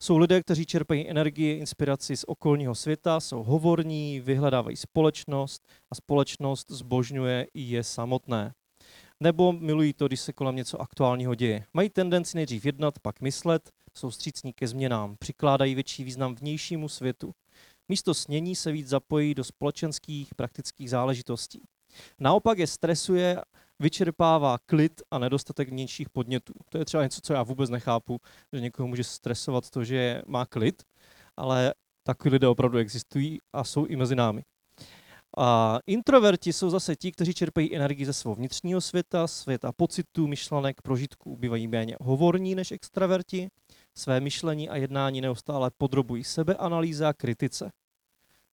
jsou 0.00 0.18
lidé, 0.18 0.42
kteří 0.42 0.66
čerpají 0.66 1.08
energii, 1.08 1.58
inspiraci 1.58 2.16
z 2.16 2.24
okolního 2.26 2.74
světa, 2.74 3.20
jsou 3.20 3.42
hovorní, 3.42 4.20
vyhledávají 4.20 4.76
společnost 4.76 5.68
a 5.90 5.94
společnost 5.94 6.70
zbožňuje 6.70 7.46
i 7.54 7.60
je 7.60 7.84
samotné. 7.84 8.54
Nebo 9.20 9.52
milují 9.52 9.92
to, 9.92 10.06
když 10.06 10.20
se 10.20 10.32
kolem 10.32 10.56
něco 10.56 10.80
aktuálního 10.80 11.34
děje. 11.34 11.64
Mají 11.74 11.90
tendenci 11.90 12.36
nejdřív 12.36 12.66
jednat, 12.66 12.98
pak 12.98 13.20
myslet, 13.20 13.70
jsou 13.96 14.10
střícní 14.10 14.52
ke 14.52 14.68
změnám, 14.68 15.16
přikládají 15.18 15.74
větší 15.74 16.04
význam 16.04 16.34
vnějšímu 16.34 16.88
světu. 16.88 17.34
Místo 17.88 18.14
snění 18.14 18.56
se 18.56 18.72
víc 18.72 18.88
zapojí 18.88 19.34
do 19.34 19.44
společenských 19.44 20.34
praktických 20.34 20.90
záležitostí. 20.90 21.62
Naopak 22.20 22.58
je 22.58 22.66
stresuje, 22.66 23.40
vyčerpává 23.78 24.58
klid 24.66 25.02
a 25.10 25.18
nedostatek 25.18 25.68
vnějších 25.68 26.10
podnětů. 26.10 26.52
To 26.68 26.78
je 26.78 26.84
třeba 26.84 27.02
něco, 27.02 27.20
co 27.20 27.32
já 27.32 27.42
vůbec 27.42 27.70
nechápu, 27.70 28.20
že 28.52 28.60
někoho 28.60 28.86
může 28.86 29.04
stresovat 29.04 29.70
to, 29.70 29.84
že 29.84 30.22
má 30.26 30.46
klid, 30.46 30.82
ale 31.36 31.74
takový 32.02 32.30
lidé 32.32 32.48
opravdu 32.48 32.78
existují 32.78 33.38
a 33.52 33.64
jsou 33.64 33.84
i 33.84 33.96
mezi 33.96 34.16
námi. 34.16 34.42
A 35.38 35.78
introverti 35.86 36.52
jsou 36.52 36.70
zase 36.70 36.96
ti, 36.96 37.12
kteří 37.12 37.34
čerpají 37.34 37.76
energii 37.76 38.06
ze 38.06 38.12
svého 38.12 38.34
vnitřního 38.34 38.80
světa, 38.80 39.26
světa 39.26 39.72
pocitů, 39.72 40.26
myšlenek, 40.26 40.82
prožitků, 40.82 41.36
bývají 41.36 41.68
méně 41.68 41.96
hovorní 42.00 42.54
než 42.54 42.72
extraverti, 42.72 43.48
své 43.94 44.20
myšlení 44.20 44.68
a 44.68 44.76
jednání 44.76 45.20
neustále 45.20 45.70
podrobují 45.78 46.24
sebeanalýze 46.24 47.06
a 47.06 47.12
kritice. 47.12 47.72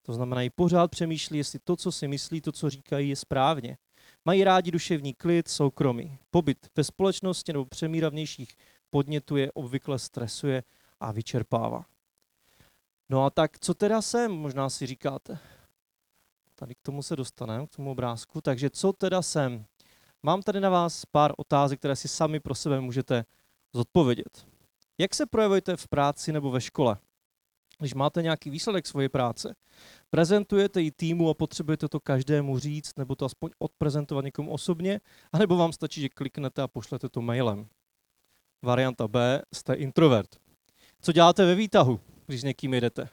To 0.01 0.13
znamená, 0.13 0.41
i 0.41 0.49
pořád 0.49 0.91
přemýšlí, 0.91 1.37
jestli 1.37 1.59
to, 1.59 1.75
co 1.75 1.91
si 1.91 2.07
myslí, 2.07 2.41
to, 2.41 2.51
co 2.51 2.69
říkají, 2.69 3.09
je 3.09 3.15
správně. 3.15 3.77
Mají 4.25 4.43
rádi 4.43 4.71
duševní 4.71 5.13
klid, 5.13 5.47
soukromí. 5.47 6.17
Pobyt 6.31 6.67
ve 6.75 6.83
společnosti 6.83 7.53
nebo 7.53 7.65
přemíra 7.65 8.09
vnějších 8.09 8.55
podnětů 8.89 9.37
je 9.37 9.51
obvykle 9.51 9.99
stresuje 9.99 10.63
a 10.99 11.11
vyčerpává. 11.11 11.85
No 13.09 13.25
a 13.25 13.29
tak 13.29 13.59
co 13.59 13.73
teda 13.73 14.01
jsem, 14.01 14.31
možná 14.31 14.69
si 14.69 14.85
říkáte. 14.85 15.39
Tady 16.55 16.75
k 16.75 16.81
tomu 16.81 17.03
se 17.03 17.15
dostaneme, 17.15 17.67
k 17.67 17.75
tomu 17.75 17.91
obrázku. 17.91 18.41
Takže 18.41 18.69
co 18.69 18.93
teda 18.93 19.21
jsem? 19.21 19.65
Mám 20.23 20.41
tady 20.41 20.59
na 20.59 20.69
vás 20.69 21.05
pár 21.05 21.33
otázek, 21.37 21.79
které 21.79 21.95
si 21.95 22.07
sami 22.07 22.39
pro 22.39 22.55
sebe 22.55 22.81
můžete 22.81 23.25
zodpovědět. 23.73 24.48
Jak 25.01 25.15
se 25.15 25.25
projevujete 25.25 25.77
v 25.77 25.87
práci 25.87 26.31
nebo 26.31 26.51
ve 26.51 26.61
škole? 26.61 26.97
Když 27.79 27.93
máte 27.93 28.21
nějaký 28.21 28.49
výsledek 28.49 28.87
svoje 28.87 29.09
práce, 29.09 29.55
prezentujete 30.09 30.81
ji 30.81 30.91
týmu 30.91 31.29
a 31.29 31.33
potřebujete 31.33 31.89
to 31.89 31.99
každému 31.99 32.59
říct, 32.59 32.97
nebo 32.97 33.15
to 33.15 33.25
aspoň 33.25 33.51
odprezentovat 33.59 34.25
někomu 34.25 34.51
osobně, 34.51 35.01
anebo 35.31 35.57
vám 35.57 35.73
stačí, 35.73 36.01
že 36.01 36.09
kliknete 36.09 36.61
a 36.61 36.67
pošlete 36.67 37.09
to 37.09 37.21
mailem. 37.21 37.67
Varianta 38.65 39.07
B, 39.07 39.41
jste 39.53 39.73
introvert. 39.73 40.35
Co 41.01 41.11
děláte 41.11 41.45
ve 41.45 41.55
výtahu, 41.55 41.99
když 42.27 42.41
s 42.41 42.43
někým 42.43 42.73
jedete? 42.73 43.09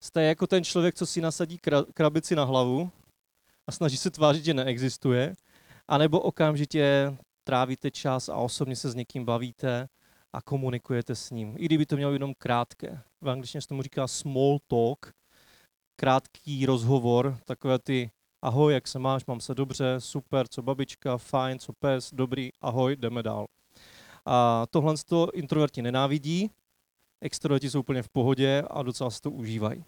Jste 0.00 0.22
jako 0.22 0.46
ten 0.46 0.64
člověk, 0.64 0.94
co 0.94 1.06
si 1.06 1.20
nasadí 1.20 1.58
krabici 1.94 2.36
na 2.36 2.44
hlavu 2.44 2.90
a 3.66 3.72
snaží 3.72 3.96
se 3.96 4.10
tvářit, 4.10 4.44
že 4.44 4.54
neexistuje, 4.54 5.34
anebo 5.88 6.20
okamžitě 6.20 7.16
trávíte 7.44 7.90
čas 7.90 8.28
a 8.28 8.36
osobně 8.36 8.76
se 8.76 8.90
s 8.90 8.94
někým 8.94 9.24
bavíte 9.24 9.88
a 10.32 10.42
komunikujete 10.42 11.14
s 11.14 11.30
ním. 11.30 11.54
I 11.58 11.64
kdyby 11.64 11.86
to 11.86 11.96
mělo 11.96 12.12
jenom 12.12 12.34
krátké. 12.38 13.02
V 13.20 13.30
angličtině 13.30 13.62
se 13.62 13.68
tomu 13.68 13.82
říká 13.82 14.06
small 14.06 14.58
talk, 14.66 15.12
krátký 15.96 16.66
rozhovor, 16.66 17.38
takové 17.44 17.78
ty 17.78 18.10
ahoj, 18.42 18.74
jak 18.74 18.88
se 18.88 18.98
máš, 18.98 19.26
mám 19.26 19.40
se 19.40 19.54
dobře, 19.54 19.94
super, 19.98 20.48
co 20.48 20.62
babička, 20.62 21.18
fajn, 21.18 21.58
co 21.58 21.72
pes, 21.72 22.10
dobrý, 22.14 22.50
ahoj, 22.60 22.96
jdeme 22.96 23.22
dál. 23.22 23.46
A 24.26 24.66
tohle 24.70 24.94
to 25.06 25.30
introverti 25.34 25.82
nenávidí, 25.82 26.50
extroverti 27.20 27.70
jsou 27.70 27.80
úplně 27.80 28.02
v 28.02 28.08
pohodě 28.08 28.62
a 28.70 28.82
docela 28.82 29.10
se 29.10 29.20
to 29.20 29.30
užívají. 29.30 29.84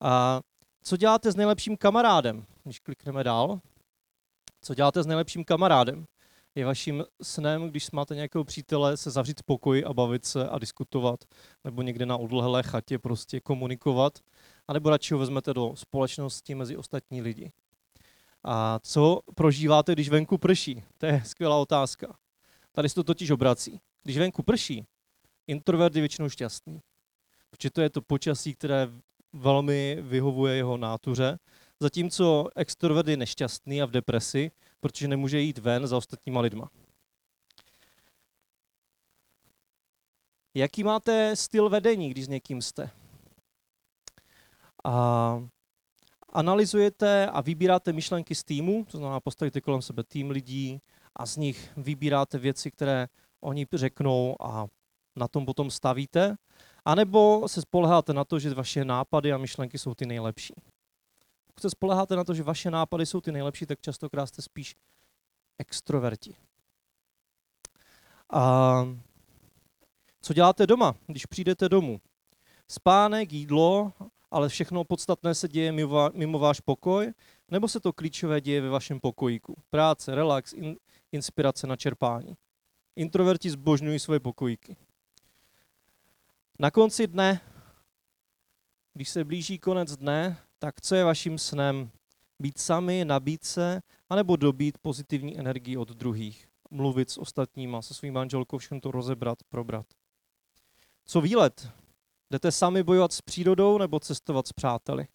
A 0.00 0.40
co 0.82 0.96
děláte 0.96 1.32
s 1.32 1.36
nejlepším 1.36 1.76
kamarádem? 1.76 2.46
Když 2.64 2.80
klikneme 2.80 3.24
dál. 3.24 3.60
Co 4.60 4.74
děláte 4.74 5.02
s 5.02 5.06
nejlepším 5.06 5.44
kamarádem? 5.44 6.04
Je 6.56 6.64
vaším 6.64 7.04
snem, 7.22 7.70
když 7.70 7.90
máte 7.90 8.14
nějakého 8.14 8.44
přítele, 8.44 8.96
se 8.96 9.10
zavřít 9.10 9.40
v 9.40 9.44
pokoji 9.44 9.84
a 9.84 9.92
bavit 9.92 10.24
se 10.24 10.48
a 10.48 10.58
diskutovat, 10.58 11.24
nebo 11.64 11.82
někde 11.82 12.06
na 12.06 12.16
odlehlé 12.16 12.62
chatě 12.62 12.98
prostě 12.98 13.40
komunikovat, 13.40 14.18
anebo 14.68 14.90
radši 14.90 15.14
ho 15.14 15.20
vezmete 15.20 15.54
do 15.54 15.76
společnosti 15.76 16.54
mezi 16.54 16.76
ostatní 16.76 17.22
lidi. 17.22 17.52
A 18.44 18.78
co 18.82 19.20
prožíváte, 19.34 19.92
když 19.92 20.08
venku 20.08 20.38
prší? 20.38 20.82
To 20.98 21.06
je 21.06 21.22
skvělá 21.24 21.56
otázka. 21.56 22.16
Tady 22.72 22.88
se 22.88 22.94
to 22.94 23.04
totiž 23.04 23.30
obrací. 23.30 23.80
Když 24.02 24.18
venku 24.18 24.42
prší, 24.42 24.84
introvert 25.46 25.94
je 25.94 26.02
většinou 26.02 26.28
šťastný. 26.28 26.80
Protože 27.50 27.70
to 27.70 27.80
je 27.80 27.90
to 27.90 28.02
počasí, 28.02 28.54
které 28.54 28.88
velmi 29.32 29.98
vyhovuje 30.00 30.56
jeho 30.56 30.76
nátuře, 30.76 31.38
zatímco 31.80 32.48
extrovert 32.56 33.08
je 33.08 33.16
nešťastný 33.16 33.82
a 33.82 33.86
v 33.86 33.90
depresi, 33.90 34.50
protože 34.84 35.08
nemůže 35.08 35.40
jít 35.40 35.58
ven 35.58 35.86
za 35.86 35.96
ostatníma 35.96 36.40
lidma. 36.40 36.70
Jaký 40.54 40.84
máte 40.84 41.36
styl 41.36 41.68
vedení, 41.68 42.10
když 42.10 42.24
s 42.24 42.28
někým 42.28 42.62
jste? 42.62 42.90
A 44.84 45.42
analyzujete 46.28 47.26
a 47.26 47.40
vybíráte 47.40 47.92
myšlenky 47.92 48.34
z 48.34 48.44
týmu, 48.44 48.84
to 48.84 48.98
znamená 48.98 49.20
postavíte 49.20 49.60
kolem 49.60 49.82
sebe 49.82 50.04
tým 50.04 50.30
lidí 50.30 50.80
a 51.16 51.26
z 51.26 51.36
nich 51.36 51.72
vybíráte 51.76 52.38
věci, 52.38 52.70
které 52.70 53.08
oni 53.40 53.66
řeknou 53.72 54.36
a 54.42 54.66
na 55.16 55.28
tom 55.28 55.46
potom 55.46 55.70
stavíte, 55.70 56.36
anebo 56.84 57.48
se 57.48 57.62
spoleháte 57.62 58.12
na 58.12 58.24
to, 58.24 58.38
že 58.38 58.54
vaše 58.54 58.84
nápady 58.84 59.32
a 59.32 59.38
myšlenky 59.38 59.78
jsou 59.78 59.94
ty 59.94 60.06
nejlepší. 60.06 60.54
Pokud 61.54 61.62
se 61.62 61.70
spoleháte 61.70 62.16
na 62.16 62.24
to, 62.24 62.34
že 62.34 62.42
vaše 62.42 62.70
nápady 62.70 63.06
jsou 63.06 63.20
ty 63.20 63.32
nejlepší, 63.32 63.66
tak 63.66 63.80
častokrát 63.80 64.26
jste 64.26 64.42
spíš 64.42 64.76
extroverti. 65.58 66.36
A 68.32 68.84
co 70.20 70.34
děláte 70.34 70.66
doma, 70.66 70.94
když 71.06 71.26
přijdete 71.26 71.68
domů? 71.68 72.00
Spánek, 72.68 73.32
jídlo, 73.32 73.92
ale 74.30 74.48
všechno 74.48 74.84
podstatné 74.84 75.34
se 75.34 75.48
děje 75.48 75.72
mimo, 75.72 76.10
mimo 76.14 76.38
váš 76.38 76.60
pokoj, 76.60 77.12
nebo 77.48 77.68
se 77.68 77.80
to 77.80 77.92
klíčové 77.92 78.40
děje 78.40 78.60
ve 78.60 78.68
vašem 78.68 79.00
pokojíku? 79.00 79.56
Práce, 79.70 80.14
relax, 80.14 80.52
in, 80.52 80.76
inspirace 81.12 81.66
na 81.66 81.76
čerpání. 81.76 82.36
Introverti 82.96 83.50
zbožňují 83.50 83.98
svoje 83.98 84.20
pokojíky. 84.20 84.76
Na 86.58 86.70
konci 86.70 87.06
dne, 87.06 87.40
když 88.94 89.08
se 89.08 89.24
blíží 89.24 89.58
konec 89.58 89.96
dne, 89.96 90.38
tak 90.64 90.80
co 90.80 90.94
je 90.94 91.04
vaším 91.04 91.38
snem? 91.38 91.90
Být 92.42 92.58
sami, 92.58 93.04
nabít 93.04 93.44
se, 93.44 93.80
anebo 94.08 94.36
dobít 94.36 94.78
pozitivní 94.78 95.38
energii 95.38 95.76
od 95.76 95.88
druhých? 95.88 96.48
Mluvit 96.70 97.10
s 97.10 97.18
ostatníma, 97.18 97.82
se 97.82 97.94
svým 97.94 98.14
manželkou, 98.14 98.58
všechno 98.58 98.80
to 98.80 98.90
rozebrat, 98.90 99.38
probrat. 99.48 99.86
Co 101.04 101.20
výlet? 101.20 101.68
Jdete 102.30 102.52
sami 102.52 102.82
bojovat 102.82 103.12
s 103.12 103.22
přírodou 103.22 103.78
nebo 103.78 104.00
cestovat 104.00 104.46
s 104.48 104.52
přáteli? 104.52 105.06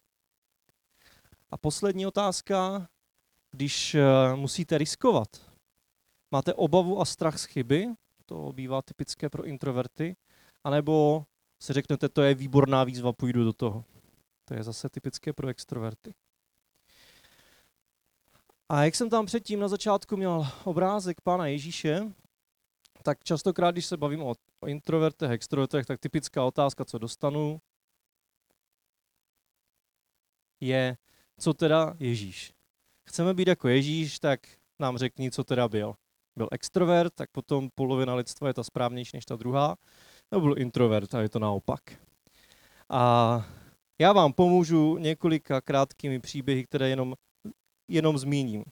A 1.50 1.56
poslední 1.56 2.06
otázka, 2.06 2.88
když 3.50 3.94
eh, 3.94 4.04
musíte 4.34 4.78
riskovat. 4.78 5.28
Máte 6.30 6.54
obavu 6.54 7.00
a 7.00 7.04
strach 7.04 7.38
z 7.38 7.44
chyby, 7.44 7.88
to 8.26 8.52
bývá 8.52 8.82
typické 8.82 9.30
pro 9.30 9.44
introverty, 9.44 10.16
anebo 10.64 11.24
si 11.62 11.72
řeknete, 11.72 12.08
to 12.08 12.22
je 12.22 12.34
výborná 12.34 12.84
výzva, 12.84 13.12
půjdu 13.12 13.44
do 13.44 13.52
toho. 13.52 13.84
To 14.50 14.54
je 14.54 14.62
zase 14.62 14.88
typické 14.88 15.32
pro 15.32 15.48
extroverty. 15.48 16.14
A 18.68 18.84
jak 18.84 18.94
jsem 18.94 19.10
tam 19.10 19.26
předtím 19.26 19.60
na 19.60 19.68
začátku 19.68 20.16
měl 20.16 20.46
obrázek 20.64 21.20
Pána 21.20 21.46
Ježíše, 21.46 22.00
tak 23.02 23.24
častokrát, 23.24 23.74
když 23.74 23.86
se 23.86 23.96
bavím 23.96 24.22
o, 24.22 24.34
introvertech, 24.66 25.30
extrovertech, 25.30 25.86
tak 25.86 26.00
typická 26.00 26.44
otázka, 26.44 26.84
co 26.84 26.98
dostanu, 26.98 27.60
je, 30.60 30.96
co 31.38 31.54
teda 31.54 31.96
Ježíš. 31.98 32.52
Chceme 33.08 33.34
být 33.34 33.48
jako 33.48 33.68
Ježíš, 33.68 34.18
tak 34.18 34.40
nám 34.78 34.98
řekni, 34.98 35.30
co 35.30 35.44
teda 35.44 35.68
byl. 35.68 35.94
Byl 36.36 36.48
extrovert, 36.52 37.14
tak 37.14 37.30
potom 37.30 37.68
polovina 37.74 38.14
lidstva 38.14 38.48
je 38.48 38.54
ta 38.54 38.64
správnější 38.64 39.16
než 39.16 39.24
ta 39.24 39.36
druhá 39.36 39.76
nebo 40.30 40.40
byl 40.42 40.58
introvert 40.58 41.14
a 41.14 41.20
je 41.20 41.28
to 41.28 41.38
naopak. 41.38 41.80
A 42.88 43.59
já 44.00 44.12
vám 44.12 44.32
pomůžu 44.32 44.98
několika 44.98 45.60
krátkými 45.60 46.20
příběhy, 46.20 46.64
které 46.64 46.88
jenom, 46.88 47.14
jenom 47.88 48.18
zmíním. 48.18 48.64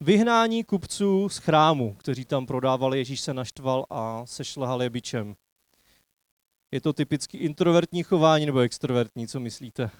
Vyhnání 0.00 0.64
kupců 0.64 1.28
z 1.28 1.38
chrámu, 1.38 1.94
kteří 1.94 2.24
tam 2.24 2.46
prodávali, 2.46 2.98
Ježíš 2.98 3.20
se 3.20 3.34
naštval 3.34 3.86
a 3.90 4.26
sešlehal 4.26 4.82
je 4.82 4.90
bičem. 4.90 5.36
Je 6.72 6.80
to 6.80 6.92
typicky 6.92 7.38
introvertní 7.38 8.02
chování 8.02 8.46
nebo 8.46 8.58
extrovertní, 8.58 9.28
co 9.28 9.40
myslíte? 9.40 9.90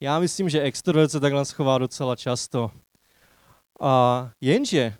Já 0.00 0.20
myslím, 0.20 0.48
že 0.48 0.62
extrovert 0.62 1.10
se 1.10 1.20
takhle 1.20 1.44
schová 1.44 1.78
docela 1.78 2.16
často. 2.16 2.70
A 3.80 4.30
jenže 4.40 4.94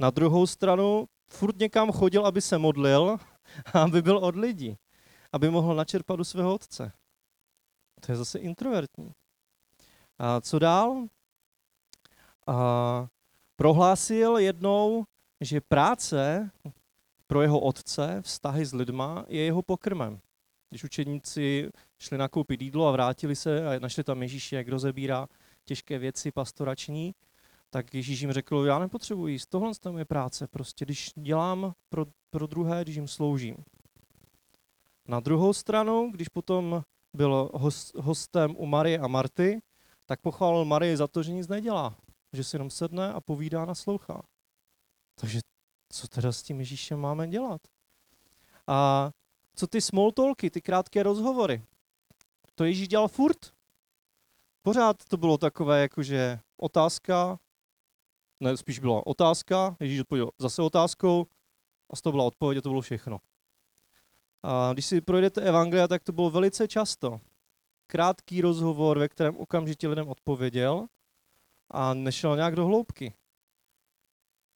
na 0.00 0.10
druhou 0.10 0.46
stranu 0.46 1.08
furt 1.30 1.58
někam 1.58 1.92
chodil, 1.92 2.26
aby 2.26 2.40
se 2.40 2.58
modlil 2.58 3.18
aby 3.74 4.02
byl 4.02 4.18
od 4.18 4.36
lidí, 4.36 4.76
aby 5.32 5.50
mohl 5.50 5.74
načerpat 5.74 6.18
do 6.18 6.24
svého 6.24 6.54
otce. 6.54 6.92
To 8.06 8.12
je 8.12 8.16
zase 8.16 8.38
introvertní. 8.38 9.12
A 10.18 10.40
co 10.40 10.58
dál? 10.58 11.06
A 12.46 13.06
prohlásil 13.56 14.36
jednou, 14.36 15.04
že 15.40 15.60
práce, 15.60 16.50
pro 17.26 17.42
jeho 17.42 17.60
otce 17.60 18.22
vztahy 18.22 18.66
s 18.66 18.74
lidma 18.74 19.24
je 19.28 19.44
jeho 19.44 19.62
pokrmem. 19.62 20.20
Když 20.70 20.84
učedníci 20.84 21.70
šli 21.98 22.18
nakoupit 22.18 22.62
jídlo 22.62 22.86
a 22.88 22.90
vrátili 22.90 23.36
se 23.36 23.68
a 23.68 23.78
našli 23.78 24.04
tam 24.04 24.22
Ježíše, 24.22 24.56
jak 24.56 24.68
rozebírá 24.68 25.26
těžké 25.64 25.98
věci 25.98 26.32
pastorační, 26.32 27.14
tak 27.70 27.94
Ježíš 27.94 28.20
jim 28.20 28.32
řekl, 28.32 28.64
já 28.66 28.78
nepotřebuji 28.78 29.26
jíst, 29.26 29.46
tohle 29.46 29.72
je 29.98 30.04
práce, 30.04 30.46
prostě 30.46 30.84
když 30.84 31.10
dělám 31.14 31.72
pro, 31.88 32.06
pro 32.30 32.46
druhé, 32.46 32.82
když 32.82 32.96
jim 32.96 33.08
sloužím. 33.08 33.56
Na 35.08 35.20
druhou 35.20 35.52
stranu, 35.52 36.10
když 36.10 36.28
potom 36.28 36.82
byl 37.16 37.50
host, 37.54 37.94
hostem 37.94 38.56
u 38.56 38.66
Marie 38.66 38.98
a 38.98 39.08
Marty, 39.08 39.62
tak 40.06 40.20
pochválil 40.20 40.64
Marie 40.64 40.96
za 40.96 41.06
to, 41.06 41.22
že 41.22 41.32
nic 41.32 41.48
nedělá, 41.48 41.96
že 42.32 42.44
si 42.44 42.56
jenom 42.56 42.70
sedne 42.70 43.12
a 43.12 43.20
povídá, 43.20 43.64
naslouchá. 43.64 44.22
Takže 45.20 45.40
co 45.92 46.08
teda 46.08 46.32
s 46.32 46.42
tím 46.42 46.58
Ježíšem 46.58 47.00
máme 47.00 47.28
dělat? 47.28 47.60
A 48.66 49.10
co 49.54 49.66
ty 49.66 49.80
small 49.80 50.12
talky, 50.12 50.50
ty 50.50 50.62
krátké 50.62 51.02
rozhovory? 51.02 51.64
To 52.54 52.64
Ježíš 52.64 52.88
dělal 52.88 53.08
furt. 53.08 53.52
Pořád 54.62 55.04
to 55.08 55.16
bylo 55.16 55.38
takové, 55.38 55.80
jakože 55.80 56.40
otázka, 56.56 57.38
ne, 58.40 58.56
spíš 58.56 58.78
byla 58.78 59.06
otázka, 59.06 59.76
Ježíš 59.80 60.00
odpověděl 60.00 60.30
zase 60.38 60.62
otázkou 60.62 61.26
a 61.90 61.96
z 61.96 62.02
toho 62.02 62.12
byla 62.12 62.24
odpověď 62.24 62.58
a 62.58 62.62
to 62.62 62.68
bylo 62.68 62.80
všechno. 62.80 63.20
A 64.42 64.72
když 64.72 64.86
si 64.86 65.00
projdete 65.00 65.40
evangelia, 65.40 65.88
tak 65.88 66.02
to 66.02 66.12
bylo 66.12 66.30
velice 66.30 66.68
často. 66.68 67.20
Krátký 67.86 68.40
rozhovor, 68.40 68.98
ve 68.98 69.08
kterém 69.08 69.36
okamžitě 69.36 69.88
lidem 69.88 70.08
odpověděl 70.08 70.86
a 71.70 71.94
nešel 71.94 72.36
nějak 72.36 72.56
do 72.56 72.66
hloubky. 72.66 73.14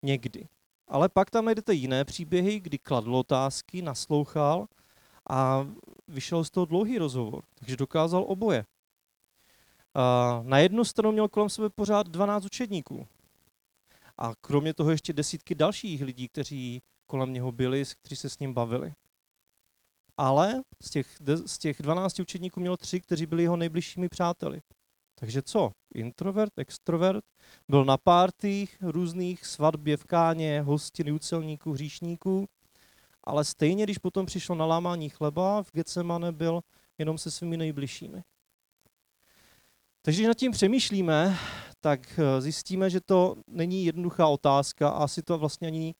Někdy. 0.03 0.49
Ale 0.89 1.09
pak 1.09 1.31
tam 1.31 1.45
najdete 1.45 1.75
jiné 1.75 2.05
příběhy, 2.05 2.61
kdy 2.61 2.79
kladl 2.79 3.17
otázky, 3.17 3.83
naslouchal 3.83 4.67
a 5.31 5.69
vyšel 6.09 6.45
z 6.45 6.51
toho 6.51 6.67
dlouhý 6.67 6.99
rozhovor. 6.99 7.45
Takže 7.55 7.77
dokázal 7.77 8.25
oboje. 8.29 8.65
A 9.95 10.41
na 10.43 10.59
jednu 10.59 10.85
stranu 10.85 11.13
měl 11.13 11.29
kolem 11.29 11.49
sebe 11.49 11.71
pořád 11.71 12.09
12 12.09 12.45
učedníků. 12.45 13.07
A 14.19 14.35
kromě 14.41 14.75
toho 14.75 14.91
ještě 14.91 15.13
desítky 15.13 15.55
dalších 15.55 16.03
lidí, 16.03 16.29
kteří 16.29 16.83
kolem 17.07 17.33
něho 17.33 17.53
byli, 17.53 17.85
kteří 17.99 18.17
se 18.17 18.29
s 18.29 18.39
ním 18.39 18.55
bavili. 18.55 18.95
Ale 20.19 20.63
z 20.83 20.91
těch, 20.91 21.07
z 21.47 21.59
těch 21.59 21.83
12 21.83 22.21
učedníků 22.21 22.61
měl 22.61 22.77
tři, 22.77 23.01
kteří 23.01 23.27
byli 23.27 23.43
jeho 23.43 23.57
nejbližšími 23.57 24.09
přáteli. 24.09 24.61
Takže 25.15 25.43
co? 25.43 25.71
Introvert, 25.95 26.59
extrovert, 26.59 27.25
byl 27.69 27.85
na 27.85 27.97
pártích 27.97 28.77
různých 28.81 29.47
svatbě 29.47 29.97
v 29.97 30.05
káně, 30.05 30.61
hostiny 30.63 31.13
ucelníků, 31.13 31.73
hříšníků, 31.73 32.49
ale 33.25 33.45
stejně, 33.45 33.85
když 33.85 33.99
potom 33.99 34.27
přišlo 34.27 34.55
na 34.55 34.67
lámání 34.67 35.09
chleba, 35.09 35.63
v 35.63 35.73
Getsemane 35.73 36.33
byl 36.33 36.61
jenom 36.99 37.19
se 37.19 37.31
svými 37.31 37.57
nejbližšími. 37.57 38.23
Takže 40.03 40.21
když 40.21 40.29
nad 40.29 40.37
tím 40.37 40.53
přemýšlíme, 40.53 41.39
tak 41.81 42.19
eh, 42.19 42.41
zjistíme, 42.41 42.91
že 42.91 43.01
to 43.01 43.37
není 43.47 43.85
jednoduchá 43.85 44.27
otázka 44.27 44.89
a 44.89 45.05
asi 45.05 45.23
to 45.23 45.39
vlastně 45.39 45.67
ani 45.67 45.95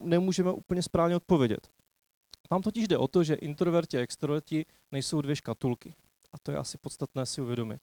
nemůžeme 0.00 0.52
úplně 0.52 0.82
správně 0.82 1.16
odpovědět. 1.16 1.75
Tam 2.48 2.62
totiž 2.62 2.88
jde 2.88 2.98
o 2.98 3.08
to, 3.08 3.24
že 3.24 3.34
introverti 3.34 3.98
a 3.98 4.00
extroverti 4.00 4.64
nejsou 4.92 5.20
dvě 5.20 5.36
škatulky. 5.36 5.94
A 6.32 6.38
to 6.38 6.50
je 6.50 6.56
asi 6.56 6.78
podstatné 6.78 7.26
si 7.26 7.40
uvědomit. 7.40 7.80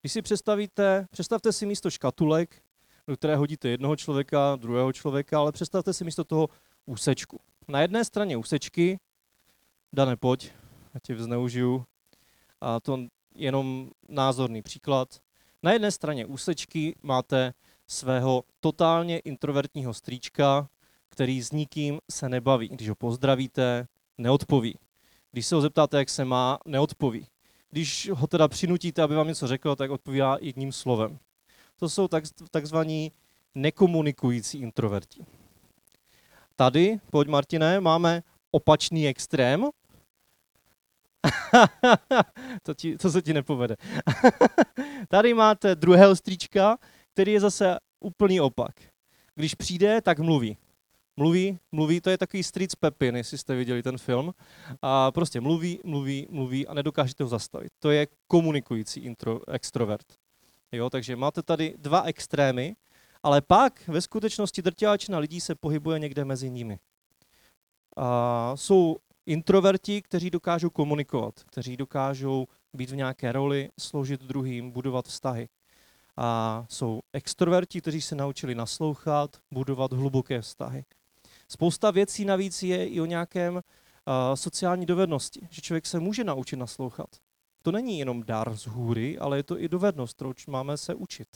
Když 0.00 0.12
si 0.12 0.22
představíte, 0.22 1.06
představte 1.10 1.52
si 1.52 1.66
místo 1.66 1.90
škatulek, 1.90 2.62
do 3.06 3.16
které 3.16 3.36
hodíte 3.36 3.68
jednoho 3.68 3.96
člověka, 3.96 4.56
druhého 4.56 4.92
člověka, 4.92 5.38
ale 5.38 5.52
představte 5.52 5.92
si 5.92 6.04
místo 6.04 6.24
toho 6.24 6.48
úsečku. 6.86 7.40
Na 7.68 7.80
jedné 7.80 8.04
straně 8.04 8.36
úsečky, 8.36 8.98
Dane, 9.92 10.16
pojď, 10.16 10.52
já 10.94 11.00
tě 11.02 11.16
zneužiju, 11.16 11.84
a 12.60 12.80
to 12.80 12.98
jenom 13.34 13.90
názorný 14.08 14.62
příklad. 14.62 15.20
Na 15.62 15.72
jedné 15.72 15.90
straně 15.90 16.26
úsečky 16.26 16.96
máte 17.02 17.54
svého 17.86 18.44
totálně 18.60 19.18
introvertního 19.18 19.94
strýčka, 19.94 20.68
který 21.08 21.42
s 21.42 21.52
nikým 21.52 21.98
se 22.10 22.28
nebaví. 22.28 22.68
Když 22.68 22.88
ho 22.88 22.94
pozdravíte, 22.94 23.88
neodpoví. 24.18 24.78
Když 25.32 25.46
se 25.46 25.54
ho 25.54 25.60
zeptáte, 25.60 25.98
jak 25.98 26.08
se 26.08 26.24
má, 26.24 26.58
neodpoví. 26.66 27.26
Když 27.70 28.10
ho 28.12 28.26
teda 28.26 28.48
přinutíte, 28.48 29.02
aby 29.02 29.14
vám 29.14 29.28
něco 29.28 29.46
řekl, 29.46 29.76
tak 29.76 29.90
odpovídá 29.90 30.36
jedním 30.40 30.72
slovem. 30.72 31.18
To 31.76 31.88
jsou 31.88 32.08
tak, 32.08 32.24
takzvaní 32.50 33.12
nekomunikující 33.54 34.58
introverti. 34.58 35.24
Tady, 36.56 37.00
pojď 37.10 37.28
Martine, 37.28 37.80
máme 37.80 38.22
opačný 38.50 39.08
extrém. 39.08 39.68
to, 42.62 42.74
ti, 42.74 42.98
to 42.98 43.10
se 43.10 43.22
ti 43.22 43.34
nepovede. 43.34 43.76
Tady 45.08 45.34
máte 45.34 45.74
druhého 45.74 46.16
stříčka, 46.16 46.78
který 47.12 47.32
je 47.32 47.40
zase 47.40 47.78
úplný 48.00 48.40
opak. 48.40 48.72
Když 49.34 49.54
přijde, 49.54 50.00
tak 50.00 50.18
mluví 50.18 50.56
mluví, 51.18 51.58
mluví, 51.72 52.00
to 52.00 52.10
je 52.10 52.18
takový 52.18 52.42
Street 52.42 52.76
Pepin, 52.76 53.16
jestli 53.16 53.38
jste 53.38 53.54
viděli 53.54 53.82
ten 53.82 53.98
film. 53.98 54.34
A 54.82 55.10
prostě 55.10 55.40
mluví, 55.40 55.80
mluví, 55.84 56.26
mluví 56.30 56.66
a 56.66 56.74
nedokážete 56.74 57.24
ho 57.24 57.28
zastavit. 57.28 57.72
To 57.78 57.90
je 57.90 58.06
komunikující 58.26 59.00
intro, 59.00 59.40
extrovert. 59.48 60.06
Jo, 60.72 60.90
takže 60.90 61.16
máte 61.16 61.42
tady 61.42 61.74
dva 61.78 62.02
extrémy, 62.02 62.76
ale 63.22 63.40
pak 63.40 63.88
ve 63.88 64.00
skutečnosti 64.00 64.62
drtivá 64.62 64.96
lidí 65.18 65.40
se 65.40 65.54
pohybuje 65.54 65.98
někde 65.98 66.24
mezi 66.24 66.50
nimi. 66.50 66.78
A 67.96 68.52
jsou 68.56 68.96
introverti, 69.26 70.02
kteří 70.02 70.30
dokážou 70.30 70.70
komunikovat, 70.70 71.34
kteří 71.44 71.76
dokážou 71.76 72.46
být 72.74 72.90
v 72.90 72.96
nějaké 72.96 73.32
roli, 73.32 73.70
sloužit 73.80 74.20
druhým, 74.20 74.70
budovat 74.70 75.06
vztahy. 75.06 75.48
A 76.16 76.66
jsou 76.68 77.00
extroverti, 77.12 77.80
kteří 77.80 78.00
se 78.00 78.14
naučili 78.14 78.54
naslouchat, 78.54 79.36
budovat 79.50 79.92
hluboké 79.92 80.40
vztahy. 80.40 80.84
Spousta 81.50 81.90
věcí 81.90 82.24
navíc 82.24 82.62
je 82.62 82.88
i 82.88 83.00
o 83.00 83.04
nějakém 83.04 83.54
uh, 83.54 83.60
sociální 84.34 84.86
dovednosti, 84.86 85.48
že 85.50 85.62
člověk 85.62 85.86
se 85.86 86.00
může 86.00 86.24
naučit 86.24 86.56
naslouchat. 86.56 87.08
To 87.62 87.72
není 87.72 87.98
jenom 87.98 88.22
dar 88.22 88.56
z 88.56 88.66
hůry, 88.66 89.18
ale 89.18 89.36
je 89.36 89.42
to 89.42 89.60
i 89.60 89.68
dovednost, 89.68 90.14
kterou 90.14 90.32
máme 90.48 90.76
se 90.76 90.94
učit. 90.94 91.28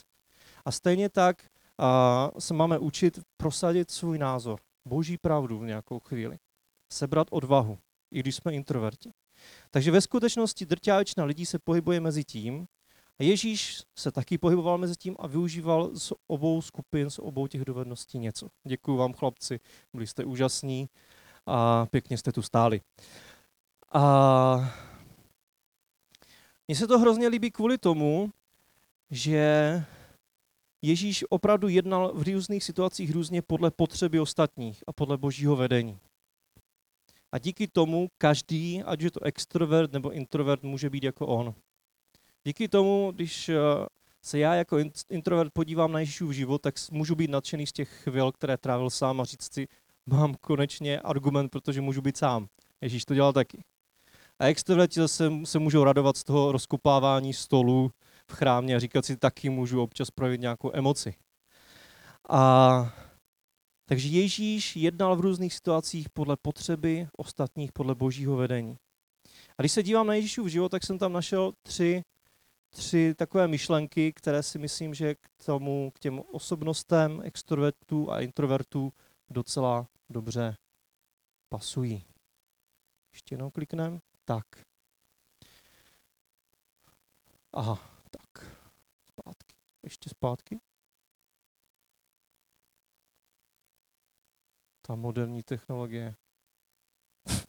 A 0.64 0.72
stejně 0.72 1.09
tak 1.09 1.42
uh, 1.42 2.38
se 2.38 2.55
máme 2.55 2.79
učit 2.79 3.18
prosadit 3.37 3.90
svůj 3.90 4.18
názor, 4.18 4.61
boží 4.88 5.18
pravdu 5.18 5.59
v 5.59 5.66
nějakou 5.66 5.98
chvíli. 5.98 6.38
Sebrat 6.92 7.29
odvahu, 7.31 7.79
i 8.11 8.20
když 8.20 8.37
jsme 8.37 8.53
introverti. 8.53 9.12
Takže 9.70 9.90
ve 9.90 10.01
skutečnosti 10.01 10.66
většina 10.66 11.25
lidí 11.25 11.46
se 11.46 11.59
pohybuje 11.59 12.01
mezi 12.01 12.25
tím, 12.25 12.66
Ježíš 13.22 13.82
se 13.98 14.12
taky 14.12 14.38
pohyboval 14.38 14.78
mezi 14.78 14.96
tím 14.96 15.16
a 15.18 15.26
využíval 15.26 15.90
z 15.94 16.12
obou 16.26 16.62
skupin, 16.62 17.11
z 17.11 17.18
obou 17.18 17.46
těch 17.46 17.64
dovedností 17.64 18.18
něco. 18.18 18.48
Děkuji 18.64 18.96
vám, 18.96 19.12
chlapci, 19.12 19.61
byli 19.92 20.06
jste 20.06 20.24
úžasní 20.24 20.88
a 21.46 21.87
pěkně 21.87 22.18
jste 22.18 22.32
tu 22.32 22.42
stáli. 22.42 22.80
A 23.92 24.74
mně 26.68 26.76
se 26.76 26.87
to 26.87 26.98
hrozně 26.98 27.28
líbí 27.28 27.50
kvůli 27.50 27.78
tomu, 27.78 28.30
že 29.11 29.85
Ježíš 30.82 31.24
opravdu 31.28 31.68
jednal 31.68 32.12
v 32.14 32.22
různých 32.22 32.64
situacích 32.64 33.11
různě 33.11 33.42
podle 33.42 33.70
potřeby 33.70 34.20
ostatních 34.20 34.85
a 34.87 34.92
podle 34.92 35.16
božího 35.16 35.56
vedení. 35.56 35.98
A 37.32 37.38
díky 37.38 37.68
tomu 37.68 38.08
každý, 38.18 38.82
ať 38.82 39.00
je 39.00 39.11
to 39.11 39.24
extrovert 39.24 39.92
nebo 39.92 40.12
introvert, 40.12 40.62
může 40.62 40.90
být 40.90 41.04
jako 41.04 41.26
on. 41.26 41.54
Díky 42.44 42.68
tomu, 42.68 43.12
když 43.14 43.48
eh, 43.48 43.57
se 44.22 44.38
já 44.38 44.55
jako 44.55 44.78
introvert 45.11 45.52
podívám 45.52 45.92
na 45.92 46.00
Ježíšův 46.00 46.33
život, 46.33 46.62
tak 46.62 46.74
můžu 46.90 47.14
být 47.14 47.31
nadšený 47.31 47.66
z 47.66 47.72
těch 47.72 48.02
chvil, 48.02 48.33
které 48.33 48.57
trávil 48.57 48.90
sám 48.90 49.20
a 49.20 49.24
říct 49.24 49.55
si, 49.55 49.68
mám 50.07 50.35
konečně 50.40 51.00
argument, 51.00 51.48
protože 51.48 51.81
můžu 51.81 52.02
být 52.02 52.16
sám. 52.16 52.46
Ježíš 52.81 53.05
to 53.05 53.14
dělal 53.14 53.33
taky. 53.33 53.64
A 54.38 54.46
extroverti 54.46 55.00
zase 55.00 55.31
se 55.44 55.59
můžou 55.59 55.85
radovat 55.85 56.16
z 56.16 56.24
toho 56.24 56.52
rozkopávání 56.52 57.33
stolu 57.33 57.90
v 58.31 58.33
chrámě 58.33 58.76
a 58.76 58.78
říkat 58.78 59.05
si, 59.05 59.16
taky 59.16 59.50
můžu 59.50 59.83
občas 59.83 60.11
projevit 60.11 60.40
nějakou 60.40 60.70
emoci. 60.74 61.14
A 62.28 62.94
takže 63.87 64.09
Ježíš 64.09 64.76
jednal 64.76 65.16
v 65.16 65.20
různých 65.20 65.55
situacích 65.55 66.11
podle 66.11 66.37
potřeby 66.42 67.09
ostatních, 67.16 67.72
podle 67.72 67.94
božího 67.94 68.37
vedení. 68.37 68.76
A 69.59 69.62
když 69.62 69.72
se 69.72 69.83
dívám 69.83 70.07
na 70.07 70.14
Ježíšův 70.14 70.48
život, 70.48 70.68
tak 70.68 70.85
jsem 70.85 70.98
tam 70.98 71.12
našel 71.12 71.52
tři 71.62 72.02
tři 72.72 73.14
takové 73.14 73.48
myšlenky, 73.48 74.12
které 74.12 74.42
si 74.42 74.58
myslím, 74.58 74.94
že 74.94 75.14
k 75.14 75.28
tomu, 75.46 75.90
k 75.90 75.98
těm 75.98 76.22
osobnostem 76.32 77.20
extrovertů 77.24 78.11
a 78.12 78.20
introvertů 78.20 78.92
docela 79.30 79.88
dobře 80.11 80.56
pasují. 81.48 82.04
Ještě 83.12 83.32
jednou 83.32 83.50
kliknem. 83.50 84.00
Tak. 84.24 84.46
Aha, 87.52 87.90
tak. 88.11 88.46
Zpátky. 89.11 89.54
Ještě 89.82 90.11
zpátky. 90.11 90.61
ta 94.82 94.94
moderní 94.94 95.42
technologie. 95.42 96.14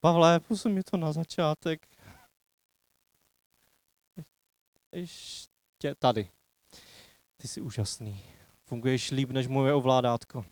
Pavle, 0.00 0.40
posun 0.40 0.72
mi 0.72 0.82
to 0.82 0.96
na 0.96 1.12
začátek. 1.12 1.91
Ještě 4.92 5.94
tady. 5.98 6.28
Ty 7.36 7.48
jsi 7.48 7.60
úžasný. 7.60 8.22
Funguješ 8.68 9.10
líp 9.10 9.30
než 9.30 9.46
moje 9.46 9.74
ovládátko. 9.74 10.44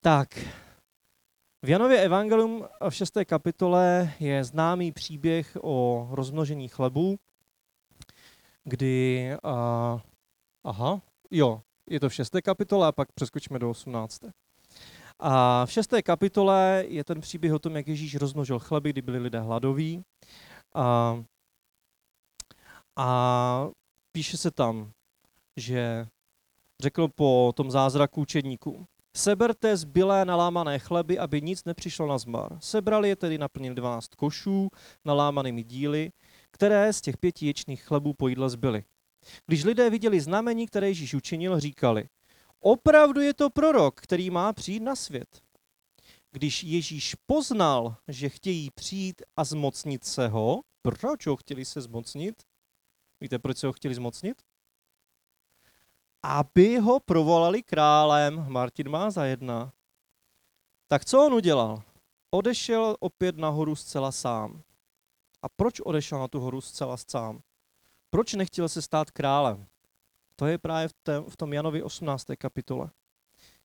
Tak, 0.00 0.38
v 1.64 1.68
Janově 1.68 2.00
Evangelium 2.00 2.68
v 2.88 2.94
6. 2.94 3.12
kapitole 3.24 4.12
je 4.20 4.44
známý 4.44 4.92
příběh 4.92 5.58
o 5.62 6.08
rozmnožení 6.10 6.68
chlebu, 6.68 7.18
kdy, 8.64 9.28
uh, 9.44 10.00
aha, 10.64 11.02
jo, 11.30 11.62
je 11.90 12.00
to 12.00 12.08
v 12.08 12.14
6. 12.14 12.36
kapitole 12.44 12.88
a 12.88 12.92
pak 12.92 13.12
přeskočíme 13.12 13.58
do 13.58 13.70
18. 13.70 14.20
A 15.18 15.66
v 15.66 15.72
6. 15.72 15.90
kapitole 16.04 16.84
je 16.88 17.04
ten 17.04 17.20
příběh 17.20 17.52
o 17.52 17.58
tom, 17.58 17.76
jak 17.76 17.88
Ježíš 17.88 18.14
rozmnožil 18.14 18.58
chleby, 18.58 18.90
kdy 18.90 19.02
byli 19.02 19.18
lidé 19.18 19.40
hladoví. 19.40 20.04
A, 20.74 21.24
a 22.96 23.68
píše 24.12 24.36
se 24.36 24.50
tam, 24.50 24.92
že 25.56 26.06
řekl 26.82 27.08
po 27.08 27.52
tom 27.56 27.70
zázraku 27.70 28.20
učedníků, 28.20 28.86
Seberte 29.16 29.76
zbylé 29.76 30.24
nalámané 30.24 30.78
chleby, 30.78 31.18
aby 31.18 31.42
nic 31.42 31.64
nepřišlo 31.64 32.06
na 32.06 32.18
zmar. 32.18 32.58
Sebrali 32.60 33.08
je 33.08 33.16
tedy 33.16 33.38
naplnili 33.38 33.74
12 33.74 34.14
košů 34.14 34.68
nalámanými 35.04 35.62
díly, 35.62 36.10
které 36.50 36.92
z 36.92 37.00
těch 37.00 37.16
pěti 37.16 37.46
ječných 37.46 37.82
chlebů 37.82 38.14
po 38.14 38.28
jídle 38.28 38.50
zbyly. 38.50 38.84
Když 39.46 39.64
lidé 39.64 39.90
viděli 39.90 40.20
znamení, 40.20 40.66
které 40.66 40.88
Ježíš 40.88 41.14
učinil, 41.14 41.60
říkali, 41.60 42.08
opravdu 42.60 43.20
je 43.20 43.34
to 43.34 43.50
prorok, 43.50 44.00
který 44.00 44.30
má 44.30 44.52
přijít 44.52 44.82
na 44.82 44.96
svět. 44.96 45.42
Když 46.30 46.64
Ježíš 46.64 47.16
poznal, 47.26 47.96
že 48.08 48.28
chtějí 48.28 48.70
přijít 48.70 49.22
a 49.36 49.44
zmocnit 49.44 50.04
se 50.04 50.28
ho, 50.28 50.60
proč 50.82 51.26
ho 51.26 51.36
chtěli 51.36 51.64
se 51.64 51.80
zmocnit? 51.80 52.42
Víte, 53.22 53.38
proč 53.38 53.58
se 53.58 53.66
ho 53.66 53.72
chtěli 53.72 53.94
zmocnit? 53.94 54.42
aby 56.22 56.78
ho 56.78 57.00
provolali 57.00 57.62
králem. 57.62 58.46
Martin 58.48 58.88
má 58.88 59.10
za 59.10 59.24
jedna. 59.24 59.72
Tak 60.88 61.04
co 61.04 61.26
on 61.26 61.34
udělal? 61.34 61.82
Odešel 62.30 62.96
opět 63.00 63.36
nahoru 63.36 63.76
zcela 63.76 64.12
sám. 64.12 64.62
A 65.42 65.48
proč 65.48 65.80
odešel 65.80 66.18
na 66.18 66.28
tu 66.28 66.40
horu 66.40 66.60
zcela 66.60 66.96
sám? 66.96 67.40
Proč 68.10 68.34
nechtěl 68.34 68.68
se 68.68 68.82
stát 68.82 69.10
králem? 69.10 69.66
To 70.36 70.46
je 70.46 70.58
právě 70.58 70.88
v, 70.88 70.92
v 71.28 71.36
tom 71.36 71.52
Janovi 71.52 71.82
18. 71.82 72.26
kapitole, 72.38 72.90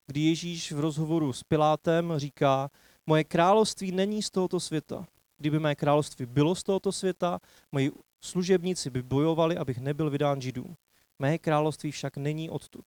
kdy 0.06 0.20
Ježíš 0.20 0.72
v 0.72 0.80
rozhovoru 0.80 1.32
s 1.32 1.42
Pilátem 1.42 2.12
říká, 2.16 2.70
moje 3.06 3.24
království 3.24 3.92
není 3.92 4.22
z 4.22 4.30
tohoto 4.30 4.60
světa. 4.60 5.06
Kdyby 5.36 5.58
mé 5.58 5.74
království 5.74 6.26
bylo 6.26 6.54
z 6.54 6.62
tohoto 6.62 6.92
světa, 6.92 7.40
moji 7.72 7.92
služebníci 8.20 8.90
by 8.90 9.02
bojovali, 9.02 9.56
abych 9.56 9.78
nebyl 9.78 10.10
vydán 10.10 10.40
židům. 10.40 10.76
Mé 11.18 11.38
království 11.38 11.90
však 11.90 12.16
není 12.16 12.50
odtud. 12.50 12.84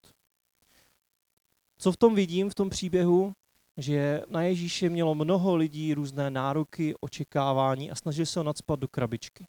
Co 1.78 1.92
v 1.92 1.98
tom 1.98 2.16
vidím, 2.16 2.50
v 2.50 2.56
tom 2.56 2.70
příběhu? 2.70 3.34
Že 3.78 4.22
na 4.30 4.42
Ježíše 4.44 4.90
mělo 4.90 5.16
mnoho 5.16 5.56
lidí 5.56 5.94
různé 5.94 6.32
nároky, 6.32 6.96
očekávání 7.00 7.92
a 7.92 7.96
snažili 7.96 8.26
se 8.26 8.40
ho 8.40 8.44
nadspat 8.44 8.80
do 8.80 8.88
krabičky. 8.88 9.46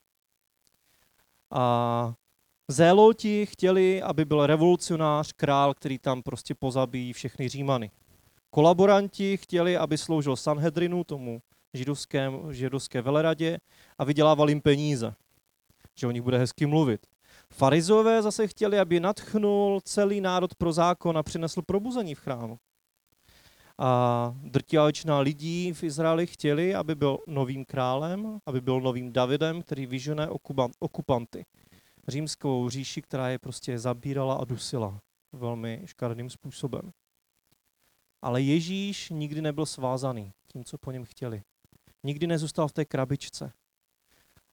A 1.51 2.14
Zéloti 2.68 3.47
chtěli, 3.47 4.03
aby 4.03 4.25
byl 4.25 4.47
revolucionář, 4.47 5.33
král, 5.33 5.75
který 5.75 5.99
tam 5.99 6.23
prostě 6.23 6.55
pozabíjí 6.55 7.12
všechny 7.12 7.49
Římany. 7.49 7.90
Kolaboranti 8.51 9.37
chtěli, 9.37 9.77
aby 9.77 9.99
sloužil 9.99 10.37
Sanhedrinu, 10.37 11.05
tomu 11.05 11.42
židovském, 11.75 12.53
židovské 12.53 13.03
veleradě 13.03 13.59
a 13.99 14.05
vydělával 14.05 14.49
jim 14.49 14.61
peníze. 14.61 15.14
Že 15.98 16.07
o 16.07 16.11
nich 16.11 16.22
bude 16.22 16.38
hezky 16.38 16.66
mluvit. 16.66 17.07
Farizové 17.50 18.22
zase 18.22 18.48
chtěli, 18.48 18.78
aby 18.78 19.00
natchnul 19.00 19.81
celý 19.85 20.20
národ 20.20 20.55
pro 20.55 20.72
zákon 20.72 21.18
a 21.18 21.22
přinesl 21.22 21.62
probuzení 21.62 22.14
v 22.14 22.20
chrámu. 22.20 22.59
A 23.78 24.35
drtivá 24.42 24.88
lidí 25.20 25.72
v 25.72 25.83
Izraeli 25.83 26.26
chtěli, 26.26 26.74
aby 26.74 26.94
byl 26.94 27.18
novým 27.26 27.64
králem, 27.64 28.38
aby 28.46 28.61
byl 28.61 28.81
novým 28.81 29.12
Davidem, 29.12 29.62
který 29.62 29.87
vyžene 29.87 30.28
okupanty. 30.78 31.44
Římskou 32.09 32.68
říši, 32.68 33.02
která 33.02 33.28
je 33.28 33.38
prostě 33.38 33.78
zabírala 33.78 34.35
a 34.35 34.44
dusila 34.44 35.00
velmi 35.33 35.83
škaredým 35.87 36.31
způsobem. 36.31 36.92
Ale 38.22 38.42
Ježíš 38.42 39.11
nikdy 39.11 39.42
nebyl 39.42 39.66
svázaný 39.66 40.33
tím, 40.46 40.64
co 40.64 40.78
po 40.78 40.90
něm 40.90 41.05
chtěli. 41.05 41.42
Nikdy 42.05 42.26
nezůstal 42.26 42.68
v 42.68 42.72
té 42.72 42.85
krabičce. 42.85 43.52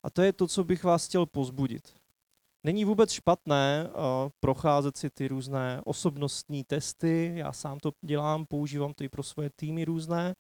A 0.04 0.10
to 0.10 0.22
je 0.22 0.34
to, 0.34 0.48
co 0.48 0.64
bych 0.64 0.84
vás 0.84 1.08
chtěl 1.08 1.26
pozbudit. 1.26 1.94
Není 2.64 2.86
vůbec 2.86 3.12
špatné 3.12 3.90
uh, 3.90 3.94
procházet 4.40 4.98
si 4.98 5.10
ty 5.10 5.28
různé 5.28 5.82
osobnostní 5.86 6.64
testy. 6.64 7.34
Já 7.36 7.52
sám 7.52 7.80
to 7.80 7.92
dělám, 8.02 8.46
používám 8.46 8.94
ty 8.94 9.10
pro 9.10 9.24
svoje 9.24 9.50
týmy 9.50 9.86
různé. 9.86 10.36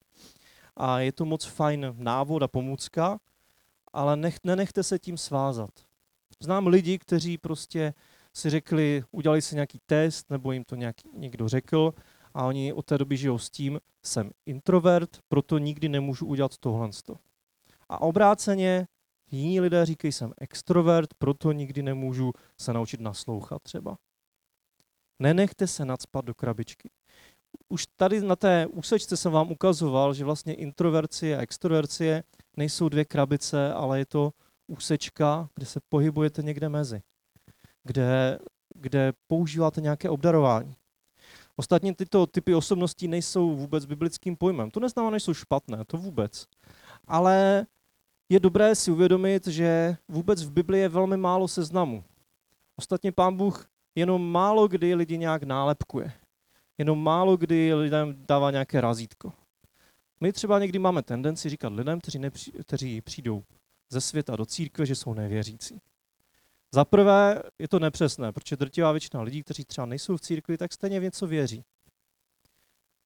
A 0.75 0.99
je 0.99 1.11
to 1.11 1.25
moc 1.25 1.45
fajn 1.45 1.95
návod 1.97 2.43
a 2.43 2.47
pomůcka, 2.47 3.19
ale 3.93 4.15
nech, 4.15 4.37
nenechte 4.43 4.83
se 4.83 4.99
tím 4.99 5.17
svázat. 5.17 5.69
Znám 6.39 6.67
lidi, 6.67 6.99
kteří 6.99 7.37
prostě 7.37 7.93
si 8.33 8.49
řekli, 8.49 9.03
udělali 9.11 9.41
si 9.41 9.55
nějaký 9.55 9.79
test, 9.85 10.29
nebo 10.29 10.51
jim 10.51 10.63
to 10.63 10.75
nějaký, 10.75 11.09
někdo 11.13 11.47
řekl, 11.47 11.93
a 12.33 12.45
oni 12.45 12.73
od 12.73 12.85
té 12.85 12.97
doby 12.97 13.17
žijou 13.17 13.37
s 13.37 13.49
tím, 13.49 13.79
jsem 14.03 14.31
introvert, 14.45 15.19
proto 15.27 15.57
nikdy 15.57 15.89
nemůžu 15.89 16.25
udělat 16.25 16.57
tohle. 16.57 16.89
A 17.89 18.01
obráceně 18.01 18.87
Jiní 19.31 19.61
lidé 19.61 19.85
říkají, 19.85 20.11
jsem 20.11 20.33
extrovert, 20.37 21.13
proto 21.13 21.51
nikdy 21.51 21.83
nemůžu 21.83 22.33
se 22.61 22.73
naučit 22.73 22.99
naslouchat 22.99 23.61
třeba. 23.63 23.97
Nenechte 25.21 25.67
se 25.67 25.85
nadspat 25.85 26.25
do 26.25 26.35
krabičky. 26.35 26.89
Už 27.69 27.85
tady 27.95 28.21
na 28.21 28.35
té 28.35 28.67
úsečce 28.67 29.17
jsem 29.17 29.31
vám 29.31 29.51
ukazoval, 29.51 30.13
že 30.13 30.25
vlastně 30.25 30.53
introvercie 30.53 31.37
a 31.37 31.41
extrovercie 31.41 32.23
nejsou 32.57 32.89
dvě 32.89 33.05
krabice, 33.05 33.73
ale 33.73 33.99
je 33.99 34.05
to 34.05 34.33
úsečka, 34.67 35.49
kde 35.55 35.65
se 35.65 35.79
pohybujete 35.89 36.43
někde 36.43 36.69
mezi, 36.69 37.01
kde, 37.83 38.39
kde 38.75 39.13
používáte 39.27 39.81
nějaké 39.81 40.09
obdarování. 40.09 40.75
Ostatně 41.55 41.95
tyto 41.95 42.27
typy 42.27 42.55
osobností 42.55 43.07
nejsou 43.07 43.55
vůbec 43.55 43.85
biblickým 43.85 44.37
pojmem. 44.37 44.71
To 44.71 44.79
neznamená, 44.79 45.17
že 45.17 45.23
jsou 45.23 45.33
špatné, 45.33 45.85
to 45.87 45.97
vůbec. 45.97 46.45
Ale 47.07 47.65
je 48.29 48.39
dobré 48.39 48.75
si 48.75 48.91
uvědomit, 48.91 49.47
že 49.47 49.97
vůbec 50.07 50.43
v 50.43 50.51
Biblii 50.51 50.81
je 50.81 50.89
velmi 50.89 51.17
málo 51.17 51.47
seznamů. 51.47 52.03
Ostatně 52.75 53.11
pán 53.11 53.37
Bůh 53.37 53.67
jenom 53.95 54.31
málo 54.31 54.67
kdy 54.67 54.95
lidi 54.95 55.17
nějak 55.17 55.43
nálepkuje. 55.43 56.11
Jenom 56.77 57.03
málo 57.03 57.37
kdy 57.37 57.73
lidem 57.73 58.25
dává 58.27 58.51
nějaké 58.51 58.81
razítko. 58.81 59.33
My 60.21 60.33
třeba 60.33 60.59
někdy 60.59 60.79
máme 60.79 61.03
tendenci 61.03 61.49
říkat 61.49 61.73
lidem, 61.73 61.99
kteří, 61.99 62.19
nepři, 62.19 62.51
kteří 62.51 63.01
přijdou 63.01 63.43
ze 63.89 64.01
světa 64.01 64.35
do 64.35 64.45
církve, 64.45 64.85
že 64.85 64.95
jsou 64.95 65.13
nevěřící. 65.13 65.81
Za 66.73 66.85
prvé 66.85 67.41
je 67.59 67.67
to 67.67 67.79
nepřesné, 67.79 68.31
protože 68.31 68.55
drtivá 68.55 68.91
většina 68.91 69.21
lidí, 69.21 69.43
kteří 69.43 69.65
třeba 69.65 69.85
nejsou 69.85 70.17
v 70.17 70.21
církvi, 70.21 70.57
tak 70.57 70.73
stejně 70.73 70.99
v 70.99 71.03
něco 71.03 71.27
věří. 71.27 71.63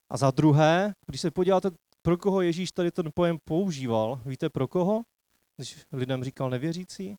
A 0.09 0.17
za 0.17 0.31
druhé, 0.31 0.93
když 1.05 1.21
se 1.21 1.31
podíváte, 1.31 1.71
pro 2.01 2.17
koho 2.17 2.41
Ježíš 2.41 2.71
tady 2.71 2.91
ten 2.91 3.09
pojem 3.13 3.37
používal, 3.45 4.21
víte 4.25 4.49
pro 4.49 4.67
koho? 4.67 5.01
Když 5.55 5.85
lidem 5.91 6.23
říkal 6.23 6.49
nevěřící. 6.49 7.17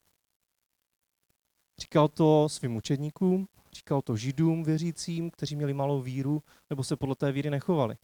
Říkal 1.78 2.08
to 2.08 2.48
svým 2.48 2.76
učedníkům, 2.76 3.48
říkal 3.72 4.02
to 4.02 4.16
židům 4.16 4.64
věřícím, 4.64 5.30
kteří 5.30 5.56
měli 5.56 5.74
malou 5.74 6.00
víru 6.00 6.42
nebo 6.70 6.84
se 6.84 6.96
podle 6.96 7.14
té 7.14 7.32
víry 7.32 7.50
nechovali. 7.50 7.96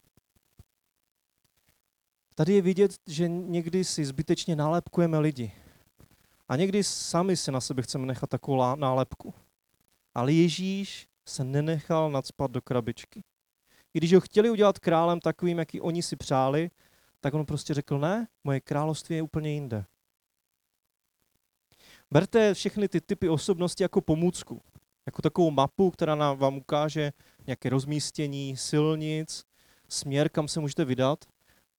Tady 2.35 2.53
je 2.53 2.61
vidět, 2.61 2.95
že 3.07 3.27
někdy 3.27 3.83
si 3.83 4.05
zbytečně 4.05 4.55
nálepkujeme 4.55 5.19
lidi. 5.19 5.51
A 6.47 6.55
někdy 6.55 6.83
sami 6.83 7.37
si 7.37 7.51
na 7.51 7.61
sebe 7.61 7.81
chceme 7.81 8.05
nechat 8.05 8.29
takovou 8.29 8.75
nálepku. 8.75 9.33
Ale 10.15 10.33
Ježíš 10.33 11.07
se 11.25 11.43
nenechal 11.43 12.11
nadspat 12.11 12.51
do 12.51 12.61
krabičky. 12.61 13.23
I 13.93 13.99
když 13.99 14.13
ho 14.13 14.21
chtěli 14.21 14.49
udělat 14.49 14.79
králem 14.79 15.19
takovým, 15.19 15.59
jaký 15.59 15.81
oni 15.81 16.03
si 16.03 16.15
přáli, 16.15 16.71
tak 17.19 17.33
on 17.33 17.45
prostě 17.45 17.73
řekl, 17.73 17.99
ne, 17.99 18.27
moje 18.43 18.61
království 18.61 19.15
je 19.15 19.21
úplně 19.21 19.53
jinde. 19.53 19.85
Berte 22.13 22.53
všechny 22.53 22.87
ty 22.87 23.01
typy 23.01 23.29
osobnosti 23.29 23.83
jako 23.83 24.01
pomůcku, 24.01 24.61
jako 25.05 25.21
takovou 25.21 25.51
mapu, 25.51 25.91
která 25.91 26.15
nám 26.15 26.37
vám 26.37 26.57
ukáže 26.57 27.11
nějaké 27.47 27.69
rozmístění 27.69 28.57
silnic, 28.57 29.43
směr, 29.89 30.29
kam 30.29 30.47
se 30.47 30.59
můžete 30.59 30.85
vydat, 30.85 31.25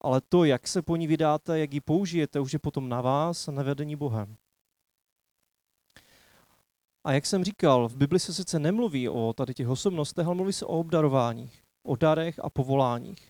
ale 0.01 0.21
to, 0.29 0.43
jak 0.43 0.67
se 0.67 0.81
po 0.81 0.95
ní 0.95 1.07
vydáte, 1.07 1.59
jak 1.59 1.73
ji 1.73 1.81
použijete, 1.81 2.39
už 2.39 2.53
je 2.53 2.59
potom 2.59 2.89
na 2.89 3.01
vás 3.01 3.47
a 3.47 3.51
na 3.51 3.63
vedení 3.63 3.95
Bohem. 3.95 4.35
A 7.03 7.11
jak 7.11 7.25
jsem 7.25 7.43
říkal, 7.43 7.89
v 7.89 7.95
Bibli 7.95 8.19
se 8.19 8.33
sice 8.33 8.59
nemluví 8.59 9.09
o 9.09 9.33
tady 9.33 9.53
těch 9.53 9.67
osobnostech, 9.67 10.25
ale 10.25 10.35
mluví 10.35 10.53
se 10.53 10.65
o 10.65 10.79
obdarováních, 10.79 11.63
o 11.83 11.95
darech 11.95 12.39
a 12.39 12.49
povoláních. 12.49 13.29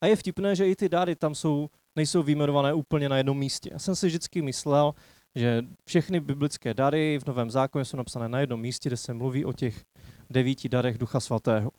A 0.00 0.06
je 0.06 0.16
vtipné, 0.16 0.56
že 0.56 0.68
i 0.68 0.76
ty 0.76 0.88
dary 0.88 1.16
tam 1.16 1.34
jsou, 1.34 1.70
nejsou 1.96 2.22
vyjmenované 2.22 2.74
úplně 2.74 3.08
na 3.08 3.16
jednom 3.16 3.38
místě. 3.38 3.70
Já 3.72 3.78
jsem 3.78 3.96
si 3.96 4.06
vždycky 4.06 4.42
myslel, 4.42 4.94
že 5.34 5.62
všechny 5.84 6.20
biblické 6.20 6.74
dary 6.74 7.18
v 7.18 7.26
Novém 7.26 7.50
zákoně 7.50 7.84
jsou 7.84 7.96
napsané 7.96 8.28
na 8.28 8.40
jednom 8.40 8.60
místě, 8.60 8.88
kde 8.88 8.96
se 8.96 9.14
mluví 9.14 9.44
o 9.44 9.52
těch 9.52 9.84
devíti 10.30 10.68
darech 10.68 10.98
Ducha 10.98 11.20
Svatého. 11.20 11.70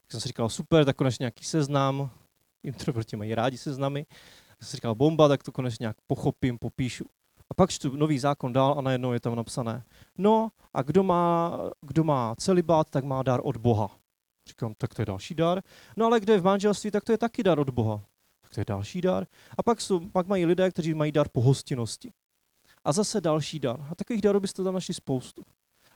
Tak 0.00 0.10
jsem 0.10 0.20
si 0.20 0.28
říkal, 0.28 0.48
super, 0.48 0.84
tak 0.84 0.96
konečně 0.96 1.22
nějaký 1.22 1.44
seznam, 1.44 2.10
introverti 2.62 3.16
mají 3.16 3.34
rádi 3.34 3.58
seznamy, 3.58 4.04
tak 4.48 4.58
jsem 4.58 4.66
si 4.66 4.76
říkal, 4.76 4.94
bomba, 4.94 5.28
tak 5.28 5.42
to 5.42 5.52
konečně 5.52 5.82
nějak 5.82 5.96
pochopím, 6.06 6.58
popíšu. 6.58 7.04
A 7.50 7.54
pak 7.54 7.70
čtu 7.70 7.96
nový 7.96 8.18
zákon 8.18 8.52
dál 8.52 8.74
a 8.78 8.80
najednou 8.80 9.12
je 9.12 9.20
tam 9.20 9.36
napsané, 9.36 9.84
no 10.18 10.50
a 10.74 10.82
kdo 10.82 11.02
má, 11.02 11.58
kdo 11.80 12.04
má 12.04 12.34
celibát, 12.38 12.90
tak 12.90 13.04
má 13.04 13.22
dar 13.22 13.40
od 13.42 13.56
Boha. 13.56 13.90
Říkám, 14.48 14.74
tak 14.78 14.94
to 14.94 15.02
je 15.02 15.06
další 15.06 15.34
dar. 15.34 15.62
No 15.96 16.06
ale 16.06 16.20
kde 16.20 16.32
je 16.32 16.40
v 16.40 16.44
manželství, 16.44 16.90
tak 16.90 17.04
to 17.04 17.12
je 17.12 17.18
taky 17.18 17.42
dar 17.42 17.58
od 17.58 17.70
Boha. 17.70 18.04
Tak 18.42 18.54
to 18.54 18.60
je 18.60 18.64
další 18.68 19.00
dar. 19.00 19.26
A 19.58 19.62
pak, 19.62 19.80
jsou, 19.80 20.08
pak 20.08 20.26
mají 20.26 20.46
lidé, 20.46 20.70
kteří 20.70 20.94
mají 20.94 21.12
dar 21.12 21.28
pohostinnosti. 21.28 22.12
A 22.84 22.92
zase 22.92 23.20
další 23.20 23.60
dar. 23.60 23.86
A 23.90 23.94
takových 23.94 24.22
darů 24.22 24.40
byste 24.40 24.64
tam 24.64 24.74
našli 24.74 24.94
spoustu. 24.94 25.42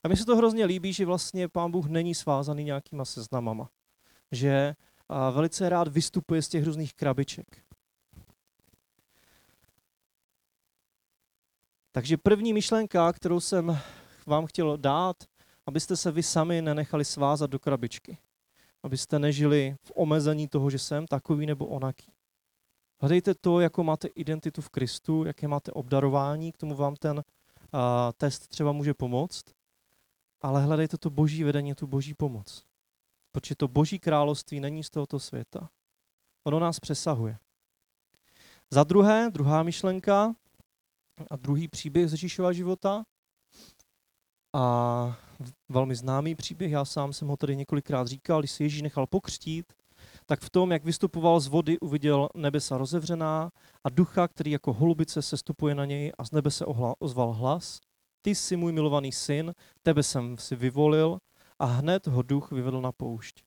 A 0.03 0.09
mi 0.09 0.17
se 0.17 0.25
to 0.25 0.37
hrozně 0.37 0.65
líbí, 0.65 0.93
že 0.93 1.07
vlastně 1.07 1.49
pán 1.49 1.71
Bůh 1.71 1.87
není 1.87 2.15
svázaný 2.15 2.65
nějakýma 2.65 3.05
seznamama. 3.05 3.71
Že 4.33 4.75
velice 5.33 5.69
rád 5.69 5.89
vystupuje 5.89 6.43
z 6.43 6.49
těch 6.49 6.65
různých 6.65 6.95
krabiček. 6.95 7.65
Takže 11.93 12.17
první 12.17 12.53
myšlenka, 12.53 13.13
kterou 13.13 13.41
jsem 13.41 13.79
vám 14.27 14.47
chtěl 14.47 14.77
dát, 14.77 15.17
abyste 15.67 15.97
se 15.97 16.13
vy 16.13 16.23
sami 16.23 16.63
nenechali 16.63 17.05
svázat 17.05 17.51
do 17.51 17.59
krabičky. 17.59 18.19
Abyste 18.83 19.19
nežili 19.19 19.77
v 19.83 19.93
omezení 19.95 20.49
toho, 20.49 20.71
že 20.71 20.79
jsem 20.79 21.07
takový 21.07 21.47
nebo 21.47 21.67
onaký. 21.67 22.13
Hledejte 23.01 23.35
to, 23.35 23.61
jako 23.61 23.85
máte 23.85 24.09
identitu 24.09 24.63
v 24.63 24.69
Kristu, 24.69 25.25
jaké 25.25 25.49
máte 25.49 25.73
obdarování, 25.73 26.53
k 26.53 26.57
tomu 26.57 26.75
vám 26.75 26.97
ten 26.97 27.17
uh, 27.17 27.23
test 28.17 28.49
třeba 28.49 28.73
může 28.73 28.95
pomoct, 28.95 29.45
ale 30.41 30.63
hledejte 30.63 30.99
to 30.99 31.11
boží 31.11 31.45
vedení, 31.45 31.75
tu 31.75 31.87
boží 31.87 32.15
pomoc. 32.15 32.65
Protože 33.33 33.55
to 33.55 33.69
boží 33.69 33.99
království 33.99 34.61
není 34.61 34.85
z 34.85 34.91
tohoto 34.91 35.21
světa. 35.21 35.71
Ono 36.45 36.59
nás 36.59 36.81
přesahuje. 36.81 37.39
Za 38.71 38.85
druhé, 38.85 39.31
druhá 39.31 39.63
myšlenka 39.63 40.35
a 41.31 41.37
druhý 41.37 41.69
příběh 41.69 42.09
z 42.09 42.13
Ježíšova 42.13 42.53
života. 42.53 43.05
A 44.55 45.17
velmi 45.69 45.95
známý 45.95 46.35
příběh, 46.35 46.73
já 46.73 46.85
sám 46.85 47.13
jsem 47.13 47.29
ho 47.29 47.37
tady 47.37 47.57
několikrát 47.57 48.07
říkal, 48.07 48.41
když 48.41 48.51
se 48.51 48.65
Ježíš 48.65 48.83
nechal 48.83 49.07
pokřtít, 49.07 49.73
tak 50.27 50.41
v 50.41 50.51
tom, 50.51 50.73
jak 50.73 50.85
vystupoval 50.85 51.41
z 51.41 51.47
vody, 51.47 51.79
uviděl 51.81 52.29
nebesa 52.35 52.79
rozevřená 52.79 53.51
a 53.85 53.91
ducha, 53.91 54.29
který 54.29 54.51
jako 54.51 54.73
holubice 54.73 55.23
se 55.23 55.37
stupuje 55.37 55.75
na 55.75 55.85
něj 55.85 56.13
a 56.19 56.25
z 56.25 56.33
nebe 56.33 56.51
se 56.51 56.65
ozval 56.99 57.33
hlas. 57.33 57.81
Ty 58.23 58.35
jsi 58.35 58.57
můj 58.57 58.73
milovaný 58.73 59.13
syn, 59.13 59.55
tebe 59.83 60.03
jsem 60.03 60.37
si 60.37 60.57
vyvolil 60.57 61.19
a 61.59 61.65
hned 61.65 62.07
ho 62.07 62.23
duch 62.23 62.53
vyvedl 62.53 62.81
na 62.81 62.93
poušť. 62.93 63.43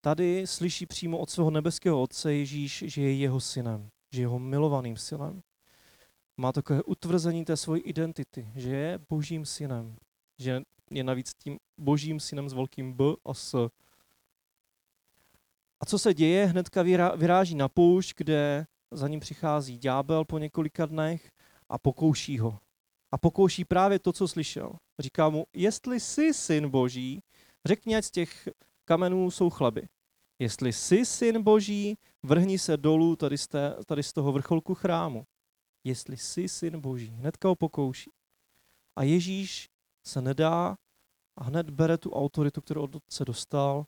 Tady 0.00 0.46
slyší 0.46 0.86
přímo 0.86 1.18
od 1.18 1.30
svého 1.30 1.50
nebeského 1.50 2.02
otce 2.02 2.34
Ježíš, 2.34 2.84
že 2.86 3.02
je 3.02 3.14
jeho 3.14 3.40
synem, 3.40 3.88
že 4.12 4.20
je 4.20 4.22
jeho 4.22 4.38
milovaným 4.38 4.96
synem. 4.96 5.42
Má 6.40 6.52
takové 6.52 6.82
utvrzení 6.82 7.44
té 7.44 7.56
své 7.56 7.78
identity, 7.78 8.48
že 8.54 8.76
je 8.76 8.98
božím 9.08 9.46
synem, 9.46 9.96
že 10.38 10.62
je 10.90 11.04
navíc 11.04 11.34
tím 11.34 11.58
božím 11.80 12.20
synem 12.20 12.48
s 12.48 12.52
velkým 12.52 12.92
B 12.92 13.04
a 13.26 13.34
S. 13.34 13.68
A 15.80 15.86
co 15.86 15.98
se 15.98 16.14
děje? 16.14 16.46
Hnedka 16.46 16.82
vyráží 17.16 17.54
na 17.54 17.68
poušť, 17.68 18.16
kde 18.16 18.66
za 18.90 19.08
ním 19.08 19.20
přichází 19.20 19.78
ďábel 19.78 20.24
po 20.24 20.38
několika 20.38 20.86
dnech 20.86 21.30
a 21.68 21.78
pokouší 21.78 22.38
ho. 22.38 22.58
A 23.12 23.18
pokouší 23.18 23.64
právě 23.64 23.98
to, 23.98 24.12
co 24.12 24.28
slyšel. 24.28 24.72
Říká 24.98 25.28
mu, 25.28 25.46
jestli 25.52 26.00
jsi 26.00 26.34
syn 26.34 26.70
boží, 26.70 27.22
řekni, 27.66 27.96
ať 27.96 28.04
z 28.04 28.10
těch 28.10 28.48
kamenů 28.84 29.30
jsou 29.30 29.50
chleby. 29.50 29.88
Jestli 30.38 30.72
jsi 30.72 31.04
syn 31.04 31.42
boží, 31.42 31.98
vrhni 32.22 32.58
se 32.58 32.76
dolů 32.76 33.16
tady 33.16 33.38
z, 33.38 33.46
té, 33.46 33.76
tady 33.86 34.02
z 34.02 34.12
toho 34.12 34.32
vrcholku 34.32 34.74
chrámu. 34.74 35.24
Jestli 35.84 36.16
jsi 36.16 36.48
syn 36.48 36.80
boží. 36.80 37.06
Hnedka 37.06 37.48
ho 37.48 37.56
pokouší. 37.56 38.10
A 38.96 39.02
Ježíš 39.02 39.68
se 40.06 40.22
nedá 40.22 40.76
a 41.36 41.44
hned 41.44 41.70
bere 41.70 41.98
tu 41.98 42.10
autoritu, 42.10 42.60
kterou 42.60 42.82
od 42.82 42.94
otce 42.94 43.24
dostal 43.24 43.84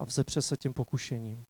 a 0.00 0.04
vzepře 0.04 0.42
se 0.42 0.56
tím 0.56 0.74
pokušením. 0.74 1.44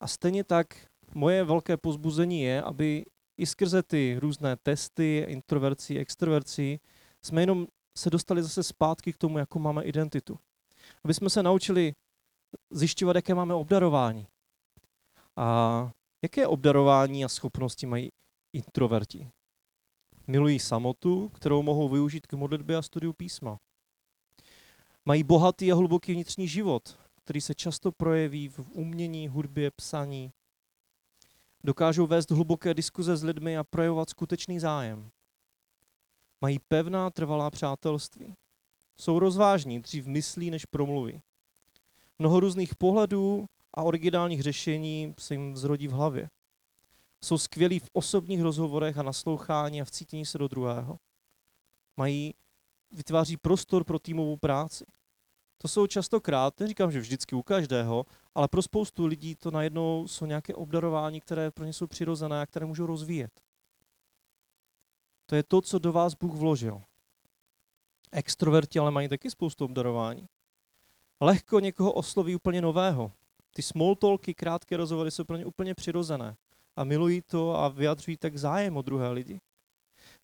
A 0.00 0.06
stejně 0.06 0.44
tak 0.44 0.66
moje 1.14 1.44
velké 1.44 1.76
pozbuzení 1.76 2.40
je, 2.40 2.62
aby 2.62 3.04
i 3.36 3.46
skrze 3.46 3.82
ty 3.82 4.18
různé 4.20 4.56
testy, 4.56 5.26
introverci, 5.28 5.98
extroverci, 5.98 6.80
jsme 7.22 7.42
jenom 7.42 7.66
se 7.98 8.10
dostali 8.10 8.42
zase 8.42 8.62
zpátky 8.62 9.12
k 9.12 9.16
tomu, 9.16 9.38
jakou 9.38 9.58
máme 9.58 9.84
identitu. 9.84 10.38
Aby 11.04 11.14
jsme 11.14 11.30
se 11.30 11.42
naučili 11.42 11.94
zjišťovat, 12.70 13.16
jaké 13.16 13.34
máme 13.34 13.54
obdarování. 13.54 14.26
A 15.36 15.90
jaké 16.22 16.46
obdarování 16.46 17.24
a 17.24 17.28
schopnosti 17.28 17.86
mají 17.86 18.12
introverti? 18.52 19.30
Milují 20.26 20.58
samotu, 20.58 21.28
kterou 21.28 21.62
mohou 21.62 21.88
využít 21.88 22.26
k 22.26 22.32
modlitbě 22.32 22.76
a 22.76 22.82
studiu 22.82 23.12
písma. 23.12 23.58
Mají 25.08 25.24
bohatý 25.24 25.72
a 25.72 25.74
hluboký 25.74 26.12
vnitřní 26.12 26.48
život, 26.48 26.98
který 27.24 27.40
se 27.40 27.54
často 27.54 27.92
projeví 27.92 28.48
v 28.48 28.58
umění, 28.72 29.28
hudbě, 29.28 29.70
psaní. 29.70 30.32
Dokážou 31.64 32.06
vést 32.06 32.30
hluboké 32.30 32.74
diskuze 32.74 33.16
s 33.16 33.22
lidmi 33.22 33.58
a 33.58 33.64
projevovat 33.64 34.10
skutečný 34.10 34.60
zájem. 34.60 35.10
Mají 36.40 36.58
pevná, 36.58 37.10
trvalá 37.10 37.50
přátelství. 37.50 38.34
Jsou 39.00 39.18
rozvážní, 39.18 39.80
dřív 39.80 40.06
myslí, 40.06 40.50
než 40.50 40.64
promluví. 40.64 41.20
Mnoho 42.18 42.40
různých 42.40 42.76
pohledů 42.76 43.46
a 43.74 43.82
originálních 43.82 44.42
řešení 44.42 45.14
se 45.18 45.34
jim 45.34 45.56
zrodí 45.56 45.88
v 45.88 45.92
hlavě. 45.92 46.28
Jsou 47.24 47.38
skvělí 47.38 47.78
v 47.78 47.90
osobních 47.92 48.42
rozhovorech 48.42 48.98
a 48.98 49.02
naslouchání 49.02 49.82
a 49.82 49.84
v 49.84 49.90
cítění 49.90 50.26
se 50.26 50.38
do 50.38 50.48
druhého. 50.48 50.98
Mají, 51.96 52.34
vytváří 52.92 53.36
prostor 53.36 53.84
pro 53.84 53.98
týmovou 53.98 54.36
práci. 54.36 54.84
To 55.58 55.68
jsou 55.68 55.86
častokrát, 55.86 56.60
neříkám, 56.60 56.92
že 56.92 57.00
vždycky 57.00 57.34
u 57.34 57.42
každého, 57.42 58.06
ale 58.34 58.48
pro 58.48 58.62
spoustu 58.62 59.06
lidí 59.06 59.34
to 59.34 59.50
najednou 59.50 60.08
jsou 60.08 60.26
nějaké 60.26 60.54
obdarování, 60.54 61.20
které 61.20 61.50
pro 61.50 61.64
ně 61.64 61.72
jsou 61.72 61.86
přirozené 61.86 62.40
a 62.40 62.46
které 62.46 62.66
můžou 62.66 62.86
rozvíjet. 62.86 63.40
To 65.26 65.36
je 65.36 65.42
to, 65.42 65.60
co 65.60 65.78
do 65.78 65.92
vás 65.92 66.14
Bůh 66.14 66.34
vložil. 66.34 66.82
Extroverti 68.12 68.78
ale 68.78 68.90
mají 68.90 69.08
taky 69.08 69.30
spoustu 69.30 69.64
obdarování. 69.64 70.28
Lehko 71.20 71.60
někoho 71.60 71.92
osloví 71.92 72.36
úplně 72.36 72.62
nového. 72.62 73.12
Ty 73.54 73.62
small 73.62 73.96
talky, 73.96 74.34
krátké 74.34 74.76
rozhovory 74.76 75.10
jsou 75.10 75.24
pro 75.24 75.36
ně 75.36 75.46
úplně 75.46 75.74
přirozené. 75.74 76.36
A 76.76 76.84
milují 76.84 77.22
to 77.22 77.56
a 77.56 77.68
vyjadřují 77.68 78.16
tak 78.16 78.36
zájem 78.36 78.76
o 78.76 78.82
druhé 78.82 79.10
lidi. 79.10 79.40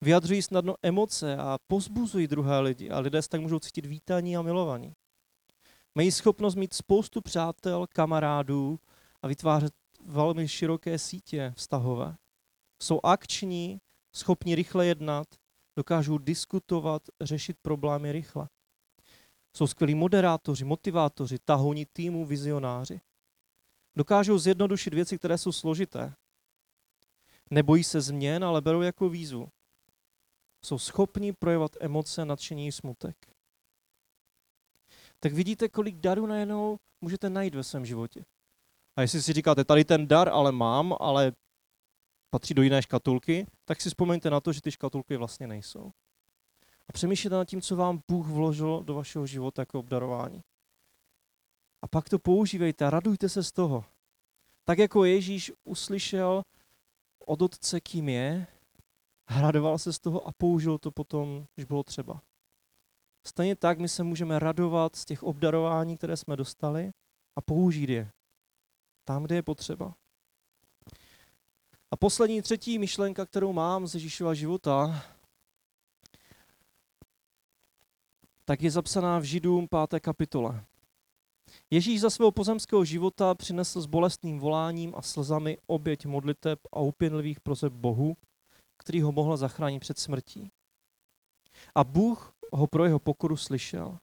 Vyjadřují 0.00 0.42
snadno 0.42 0.74
emoce 0.82 1.36
a 1.36 1.58
pozbuzují 1.66 2.26
druhé 2.26 2.60
lidi 2.60 2.90
a 2.90 2.98
lidé 2.98 3.22
se 3.22 3.28
tak 3.28 3.40
můžou 3.40 3.58
cítit 3.58 3.86
vítaní 3.86 4.36
a 4.36 4.42
milovaní. 4.42 4.94
Mají 5.94 6.12
schopnost 6.12 6.54
mít 6.54 6.74
spoustu 6.74 7.20
přátel, 7.20 7.87
kamarádů 7.87 8.80
a 9.22 9.28
vytvářet 9.28 9.74
velmi 10.04 10.48
široké 10.48 10.98
sítě 10.98 11.52
vztahové. 11.57 12.16
Jsou 12.83 13.00
akční, 13.02 13.80
schopni 14.12 14.54
rychle 14.54 14.87
jednat, 14.87 15.26
dokážou 15.76 16.18
diskutovat, 16.18 17.02
řešit 17.20 17.57
problémy 17.62 18.12
rychle. 18.12 18.48
Jsou 19.57 19.66
skvělí 19.66 19.94
moderátoři, 19.94 20.64
motivátoři, 20.64 21.38
tahouni 21.38 21.87
týmu, 21.87 22.26
vizionáři. 22.26 23.00
Dokážou 23.96 24.38
zjednodušit 24.38 24.94
věci, 24.94 25.18
které 25.18 25.38
jsou 25.38 25.52
složité. 25.52 26.14
Nebojí 27.50 27.85
se 27.85 28.00
změn, 28.00 28.44
ale 28.44 28.61
berou 28.61 28.83
jako 28.83 29.09
výzvu. 29.09 29.48
Jsou 30.64 30.78
schopni 30.78 31.33
projevovat 31.33 31.76
emoce, 31.80 32.24
nadšení 32.24 32.72
smutek 32.72 33.33
tak 35.24 35.32
vidíte, 35.32 35.68
kolik 35.68 35.96
darů 35.96 36.26
najednou 36.26 36.76
můžete 37.00 37.30
najít 37.30 37.54
ve 37.54 37.64
svém 37.64 37.87
životě. 37.87 38.24
A 38.96 39.02
jestli 39.02 39.22
si 39.22 39.32
říkáte, 39.32 39.64
tady 39.64 39.84
ten 39.84 40.08
dar 40.08 40.28
ale 40.28 40.52
mám, 40.52 40.94
ale 41.00 41.32
patří 42.30 42.54
do 42.54 42.62
jiné 42.62 42.82
škatulky, 42.82 43.46
tak 43.64 43.80
si 43.80 43.88
vzpomeňte 43.88 44.30
na 44.30 44.40
to, 44.40 44.52
že 44.52 44.60
ty 44.60 44.70
škatulky 44.70 45.16
vlastně 45.16 45.46
nejsou. 45.46 45.90
A 46.88 46.92
přemýšlejte 46.92 47.37
nad 47.37 47.44
tím, 47.44 47.60
co 47.60 47.76
vám 47.76 48.00
Bůh 48.10 48.26
vložil 48.26 48.82
do 48.82 48.94
vašeho 48.94 49.26
života 49.26 49.62
jako 49.62 49.78
obdarování. 49.78 50.40
A 51.82 51.88
pak 51.88 52.08
to 52.08 52.18
používejte 52.18 52.87
a 52.87 52.90
radujte 52.90 53.28
se 53.28 53.42
z 53.42 53.52
toho. 53.52 53.84
Tak 54.64 54.78
jako 54.78 55.04
Ježíš 55.04 55.52
uslyšel 55.64 56.42
od 57.26 57.42
otce, 57.42 57.80
kým 57.80 58.08
je, 58.08 58.46
radoval 59.30 59.78
se 59.78 59.92
z 59.92 59.98
toho 59.98 60.28
a 60.28 60.32
použil 60.32 60.78
to 60.78 60.90
potom, 60.90 61.46
když 61.54 61.64
bylo 61.64 61.82
třeba. 61.82 62.20
Stejně 63.26 63.56
tak 63.56 63.78
my 63.78 63.88
se 63.88 64.02
můžeme 64.02 64.38
radovat 64.38 64.96
z 64.96 65.04
těch 65.04 65.22
obdarování, 65.22 65.96
které 65.96 66.16
jsme 66.16 66.37
dostali 66.37 66.90
a 67.37 67.40
použít 67.40 67.88
je. 67.90 68.10
Tam, 69.04 69.22
kde 69.22 69.34
je 69.34 69.42
potřeba. 69.42 69.94
A 71.90 71.96
poslední, 71.96 72.42
třetí 72.42 72.78
myšlenka, 72.78 73.26
kterou 73.26 73.52
mám 73.52 73.87
z 73.87 73.94
Ježíšova 73.94 74.34
života, 74.34 75.04
tak 78.44 78.62
je 78.62 78.70
zapsaná 78.70 79.18
v 79.18 79.22
Židům 79.22 79.68
5. 79.88 80.00
kapitole. 80.00 80.64
Ježíš 81.70 82.00
za 82.00 82.10
svého 82.10 82.32
pozemského 82.32 82.84
života 82.84 83.34
přinesl 83.34 83.80
s 83.80 83.87
bolestným 83.87 84.38
voláním 84.38 84.94
a 84.94 85.02
slzami 85.02 85.58
oběť 85.66 86.06
modliteb 86.06 86.58
a 86.72 86.80
upěnlivých 86.80 87.40
prozeb 87.40 87.72
Bohu, 87.72 88.16
který 88.78 89.02
ho 89.02 89.12
mohl 89.12 89.37
zachránit 89.37 89.80
před 89.80 89.98
smrtí. 89.98 90.50
A 91.74 91.84
Bůh 91.84 92.33
ho 92.56 92.66
pro 92.66 92.84
jeho 92.84 92.98
pokoru 92.98 93.36
slyšel. 93.36 93.98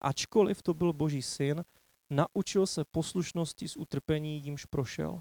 Ačkoliv 0.00 0.62
to 0.62 0.74
byl 0.74 0.92
boží 0.92 1.22
syn, 1.22 1.64
naučil 2.10 2.66
se 2.66 2.84
poslušnosti 2.84 3.68
z 3.68 3.76
utrpení, 3.76 4.44
jímž 4.44 4.64
prošel. 4.64 5.20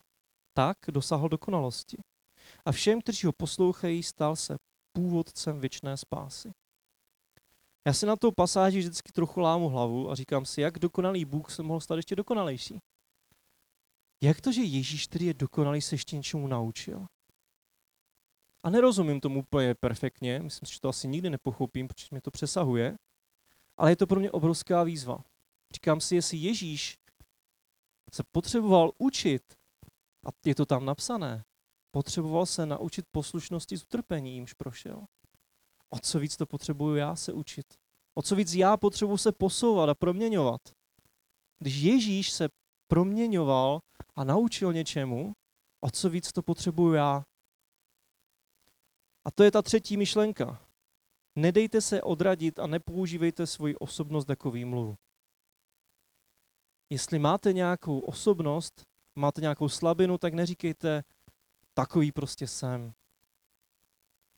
Tak 0.53 0.77
dosáhl 0.91 1.29
dokonalosti. 1.29 1.97
A 2.65 2.71
všem, 2.71 3.01
kteří 3.01 3.27
ho 3.27 3.33
poslouchají, 3.33 4.03
stal 4.03 4.35
se 4.35 4.57
původcem 4.91 5.59
věčné 5.59 5.97
spásy. 5.97 6.51
Já 7.87 7.93
si 7.93 8.05
na 8.05 8.15
tou 8.15 8.31
pasáži 8.31 8.79
vždycky 8.79 9.11
trochu 9.11 9.39
lámu 9.39 9.69
hlavu 9.69 10.11
a 10.11 10.15
říkám 10.15 10.45
si, 10.45 10.61
jak 10.61 10.79
dokonalý 10.79 11.25
Bůh 11.25 11.51
se 11.51 11.63
mohl 11.63 11.79
stát 11.79 11.95
ještě 11.95 12.15
dokonalejší. 12.15 12.79
Jak 14.23 14.41
to, 14.41 14.51
že 14.51 14.61
Ježíš, 14.61 15.07
který 15.07 15.25
je 15.25 15.33
dokonalý, 15.33 15.81
se 15.81 15.95
ještě 15.95 16.15
něčemu 16.15 16.47
naučil? 16.47 17.07
A 18.63 18.69
nerozumím 18.69 19.19
tomu 19.19 19.39
úplně 19.39 19.75
perfektně, 19.75 20.39
myslím 20.39 20.67
si, 20.67 20.73
že 20.73 20.79
to 20.79 20.89
asi 20.89 21.07
nikdy 21.07 21.29
nepochopím, 21.29 21.87
protože 21.87 22.07
mě 22.11 22.21
to 22.21 22.31
přesahuje, 22.31 22.97
ale 23.77 23.91
je 23.91 23.95
to 23.95 24.07
pro 24.07 24.19
mě 24.19 24.31
obrovská 24.31 24.83
výzva. 24.83 25.23
Říkám 25.73 26.01
si, 26.01 26.15
jestli 26.15 26.37
Ježíš 26.37 26.97
se 28.13 28.23
potřeboval 28.31 28.91
učit, 28.97 29.53
a 30.25 30.29
je 30.45 30.55
to 30.55 30.65
tam 30.65 30.85
napsané, 30.85 31.43
potřeboval 31.91 32.45
se 32.45 32.65
naučit 32.65 33.05
poslušnosti 33.11 33.77
z 33.77 33.83
utrpení, 33.83 34.33
jimž 34.33 34.53
prošel. 34.53 35.05
O 35.89 35.99
co 35.99 36.19
víc 36.19 36.37
to 36.37 36.45
potřebuju 36.45 36.95
já 36.95 37.15
se 37.15 37.33
učit? 37.33 37.65
O 38.17 38.21
co 38.21 38.35
víc 38.35 38.53
já 38.53 38.77
potřebuji 38.77 39.17
se 39.17 39.31
posouvat 39.31 39.89
a 39.89 39.95
proměňovat? 39.95 40.61
Když 41.59 41.75
Ježíš 41.75 42.31
se 42.31 42.49
proměňoval 42.87 43.79
a 44.15 44.23
naučil 44.23 44.73
něčemu, 44.73 45.33
o 45.81 45.91
co 45.91 46.09
víc 46.09 46.31
to 46.31 46.41
potřebuju 46.41 46.93
já? 46.93 47.23
A 49.25 49.32
to 49.32 49.43
je 49.43 49.51
ta 49.51 49.62
třetí 49.62 49.97
myšlenka. 49.97 50.62
Nedejte 51.36 51.82
se 51.82 52.01
odradit 52.01 52.60
a 52.60 52.67
nepoužívejte 52.67 53.47
svoji 53.47 53.75
osobnost 53.75 54.29
jako 54.29 54.51
výmluvu. 54.51 54.95
Jestli 56.89 57.19
máte 57.19 57.53
nějakou 57.53 57.99
osobnost, 57.99 58.86
máte 59.15 59.41
nějakou 59.41 59.69
slabinu, 59.69 60.17
tak 60.17 60.34
neříkejte, 60.34 61.03
takový 61.73 62.12
prostě 62.12 62.47
jsem. 62.47 62.93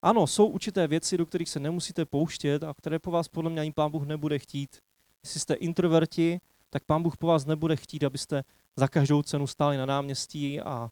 Ano, 0.02 0.28
jsou 0.28 0.48
určité 0.48 0.88
věci, 0.88 1.18
do 1.18 1.26
kterých 1.26 1.50
se 1.50 1.60
nemusíte 1.60 2.06
pouštět 2.06 2.64
a 2.64 2.74
které 2.74 3.00
po 3.00 3.12
vás 3.12 3.28
podle 3.28 3.50
mě 3.50 3.62
ani 3.62 3.72
pán 3.72 3.92
Bůh 3.92 4.08
nebude 4.08 4.40
chtít. 4.40 4.80
Jestli 5.24 5.40
jste 5.40 5.54
introverti, 5.54 6.42
tak 6.70 6.84
pán 6.84 7.04
Bůh 7.04 7.18
po 7.18 7.28
vás 7.28 7.46
nebude 7.46 7.76
chtít, 7.76 8.04
abyste 8.04 8.44
za 8.76 8.88
každou 8.88 9.24
cenu 9.24 9.48
stáli 9.48 9.78
na 9.78 9.86
náměstí 9.86 10.62
a 10.62 10.90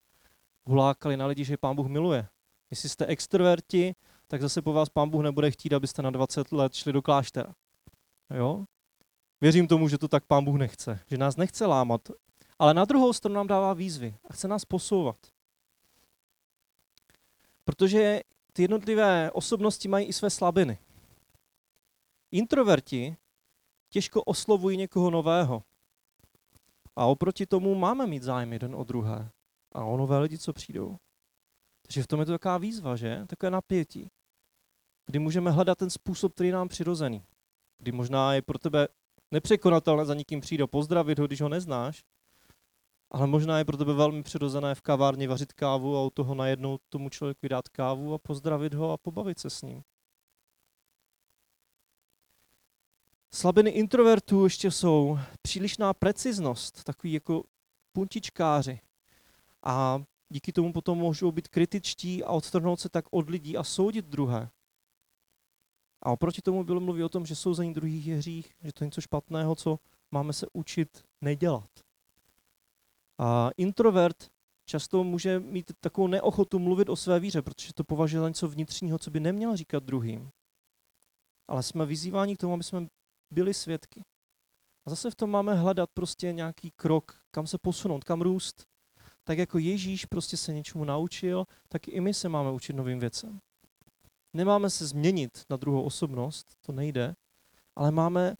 hulákali 0.66 1.18
na 1.18 1.26
lidi, 1.26 1.44
že 1.44 1.58
pán 1.58 1.76
Bůh 1.76 1.88
miluje. 1.88 2.28
Jestli 2.72 2.90
jste 2.90 3.06
extroverti, 3.06 3.96
tak 4.28 4.42
zase 4.42 4.62
po 4.62 4.74
vás 4.74 4.90
pán 4.90 5.10
Bůh 5.10 5.24
nebude 5.24 5.52
chtít, 5.52 5.74
abyste 5.74 6.02
na 6.02 6.10
20 6.10 6.52
let 6.52 6.74
šli 6.74 6.94
do 6.94 7.02
kláštera. 7.02 7.56
Jo? 8.36 8.66
Věřím 9.42 9.68
tomu, 9.68 9.88
že 9.88 9.98
to 9.98 10.08
tak 10.08 10.26
pán 10.26 10.46
Bůh 10.46 10.58
nechce, 10.58 11.00
že 11.08 11.18
nás 11.18 11.38
nechce 11.38 11.66
lámat, 11.66 12.02
ale 12.60 12.74
na 12.74 12.86
druhou 12.86 13.14
stranu 13.14 13.36
nám 13.36 13.48
dává 13.48 13.74
výzvy 13.74 14.18
a 14.30 14.34
chce 14.34 14.48
nás 14.48 14.66
posouvat. 14.66 15.18
Protože 17.64 18.22
ty 18.54 18.62
jednotlivé 18.62 19.32
osobnosti 19.32 19.88
mají 19.88 20.08
i 20.08 20.14
své 20.14 20.30
slabiny. 20.30 20.80
Introverti 22.32 23.18
těžko 23.90 24.24
oslovují 24.24 24.78
někoho 24.78 25.10
nového. 25.10 25.64
A 26.96 27.06
oproti 27.06 27.46
tomu 27.46 27.76
máme 27.76 28.08
mít 28.08 28.24
zájem 28.24 28.54
jeden 28.54 28.76
o 28.76 28.84
druhé. 28.84 29.32
A 29.72 29.84
o 29.84 29.98
nové 29.98 30.20
lidi, 30.20 30.38
co 30.38 30.54
přijdou. 30.54 30.98
Takže 31.90 32.04
v 32.04 32.08
tom 32.08 32.20
je 32.20 32.26
to 32.26 32.32
taková 32.32 32.58
výzva, 32.58 32.96
že? 32.96 33.26
Takové 33.28 33.50
napětí. 33.50 34.12
Kdy 35.06 35.20
můžeme 35.20 35.52
hledat 35.52 35.78
ten 35.78 35.90
způsob, 35.90 36.34
který 36.34 36.50
je 36.50 36.54
nám 36.54 36.68
přirozený. 36.68 37.24
Kdy 37.78 37.92
možná 37.92 38.34
je 38.34 38.42
pro 38.42 38.60
tebe 38.60 38.88
nepřekonatelné 39.32 40.06
za 40.06 40.14
někým 40.14 40.42
přijít 40.42 40.62
a 40.62 40.68
pozdravit 40.68 41.20
ho, 41.20 41.28
když 41.28 41.42
ho 41.42 41.50
neznáš, 41.50 42.04
ale 43.12 43.28
možná 43.28 43.58
je 43.58 43.66
pro 43.66 43.78
tebe 43.78 43.94
velmi 43.94 44.24
přirozené 44.24 44.76
v 44.76 44.82
kavárně 44.82 45.28
vařit 45.28 45.54
kávu 45.54 45.98
a 45.98 46.04
u 46.04 46.10
toho 46.10 46.36
najednou 46.36 46.80
tomu 46.90 47.10
člověku 47.10 47.48
dát 47.48 47.70
kávu 47.70 48.14
a 48.14 48.18
pozdravit 48.18 48.74
ho 48.74 48.92
a 48.92 48.98
pobavit 48.98 49.40
se 49.40 49.50
s 49.50 49.62
ním. 49.62 49.84
Slabiny 53.34 53.70
introvertů 53.70 54.44
ještě 54.44 54.72
jsou 54.72 55.20
přílišná 55.42 55.94
preciznost, 55.94 56.84
takový 56.84 57.14
jako 57.14 57.44
puntičkáři. 57.94 58.80
A 59.64 60.04
díky 60.30 60.54
tomu 60.54 60.74
potom 60.74 60.98
můžou 60.98 61.32
být 61.32 61.48
kritičtí 61.48 62.24
a 62.24 62.32
odtrhnout 62.32 62.80
se 62.80 62.90
tak 62.90 63.06
od 63.12 63.30
lidí 63.30 63.58
a 63.58 63.64
soudit 63.64 64.06
druhé. 64.06 64.50
A 66.02 66.12
oproti 66.12 66.42
tomu 66.42 66.64
bylo 66.64 66.80
mluví 66.80 67.04
o 67.04 67.10
tom, 67.10 67.26
že 67.26 67.36
souzení 67.36 67.74
druhých 67.74 68.08
je 68.08 68.18
hřích, 68.18 68.56
že 68.64 68.74
to 68.74 68.84
je 68.84 68.88
něco 68.88 69.02
špatného, 69.02 69.56
co 69.56 69.80
máme 70.12 70.34
se 70.34 70.48
učit 70.54 71.04
nedělat. 71.22 71.70
A 73.18 73.50
introvert 73.58 74.32
často 74.66 75.04
může 75.04 75.40
mít 75.40 75.72
takovou 75.80 76.08
neochotu 76.08 76.60
mluvit 76.60 76.90
o 76.90 76.96
své 76.96 77.20
víře, 77.20 77.42
protože 77.42 77.74
to 77.74 77.84
považuje 77.84 78.22
za 78.22 78.28
něco 78.28 78.48
vnitřního, 78.48 79.00
co 79.00 79.12
by 79.12 79.20
neměl 79.20 79.58
říkat 79.58 79.84
druhým. 79.84 80.32
Ale 81.48 81.64
jsme 81.64 81.86
vyzýváni 81.86 82.36
k 82.36 82.40
tomu, 82.40 82.54
aby 82.54 82.64
jsme 82.64 82.88
byli 83.32 83.54
svědky. 83.54 84.04
A 84.86 84.90
zase 84.90 85.12
v 85.12 85.16
tom 85.16 85.30
máme 85.30 85.56
hledat 85.56 85.90
prostě 85.94 86.34
nějaký 86.34 86.72
krok, 86.72 87.22
kam 87.32 87.48
se 87.48 87.58
posunout, 87.58 88.04
kam 88.04 88.22
růst. 88.22 88.66
Tak 89.30 89.38
jako 89.38 89.58
Ježíš 89.58 90.06
prostě 90.06 90.38
se 90.38 90.54
něčemu 90.54 90.84
naučil, 90.84 91.46
tak 91.68 91.88
i 91.88 92.02
my 92.02 92.14
se 92.14 92.30
máme 92.30 92.52
učit 92.52 92.74
novým 92.74 93.00
věcem. 93.00 93.40
Nemáme 94.34 94.70
se 94.70 94.88
změnit 94.88 95.44
na 95.50 95.58
druhou 95.58 95.84
osobnost, 95.84 96.56
to 96.62 96.72
nejde, 96.72 97.16
ale 97.76 97.92
máme 97.92 98.36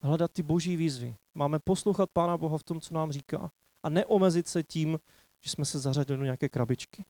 hledat 0.00 0.32
ty 0.32 0.42
boží 0.42 0.76
výzvy. 0.76 1.16
Máme 1.34 1.58
poslouchat 1.58 2.10
Pána 2.12 2.38
Boha 2.38 2.58
v 2.58 2.62
tom, 2.62 2.80
co 2.80 2.94
nám 2.94 3.12
říká 3.12 3.52
a 3.82 3.88
neomezit 3.88 4.48
se 4.48 4.62
tím, 4.62 4.98
že 5.40 5.50
jsme 5.50 5.64
se 5.64 5.78
zařadili 5.78 6.18
do 6.18 6.24
nějaké 6.24 6.48
krabičky. 6.48 7.04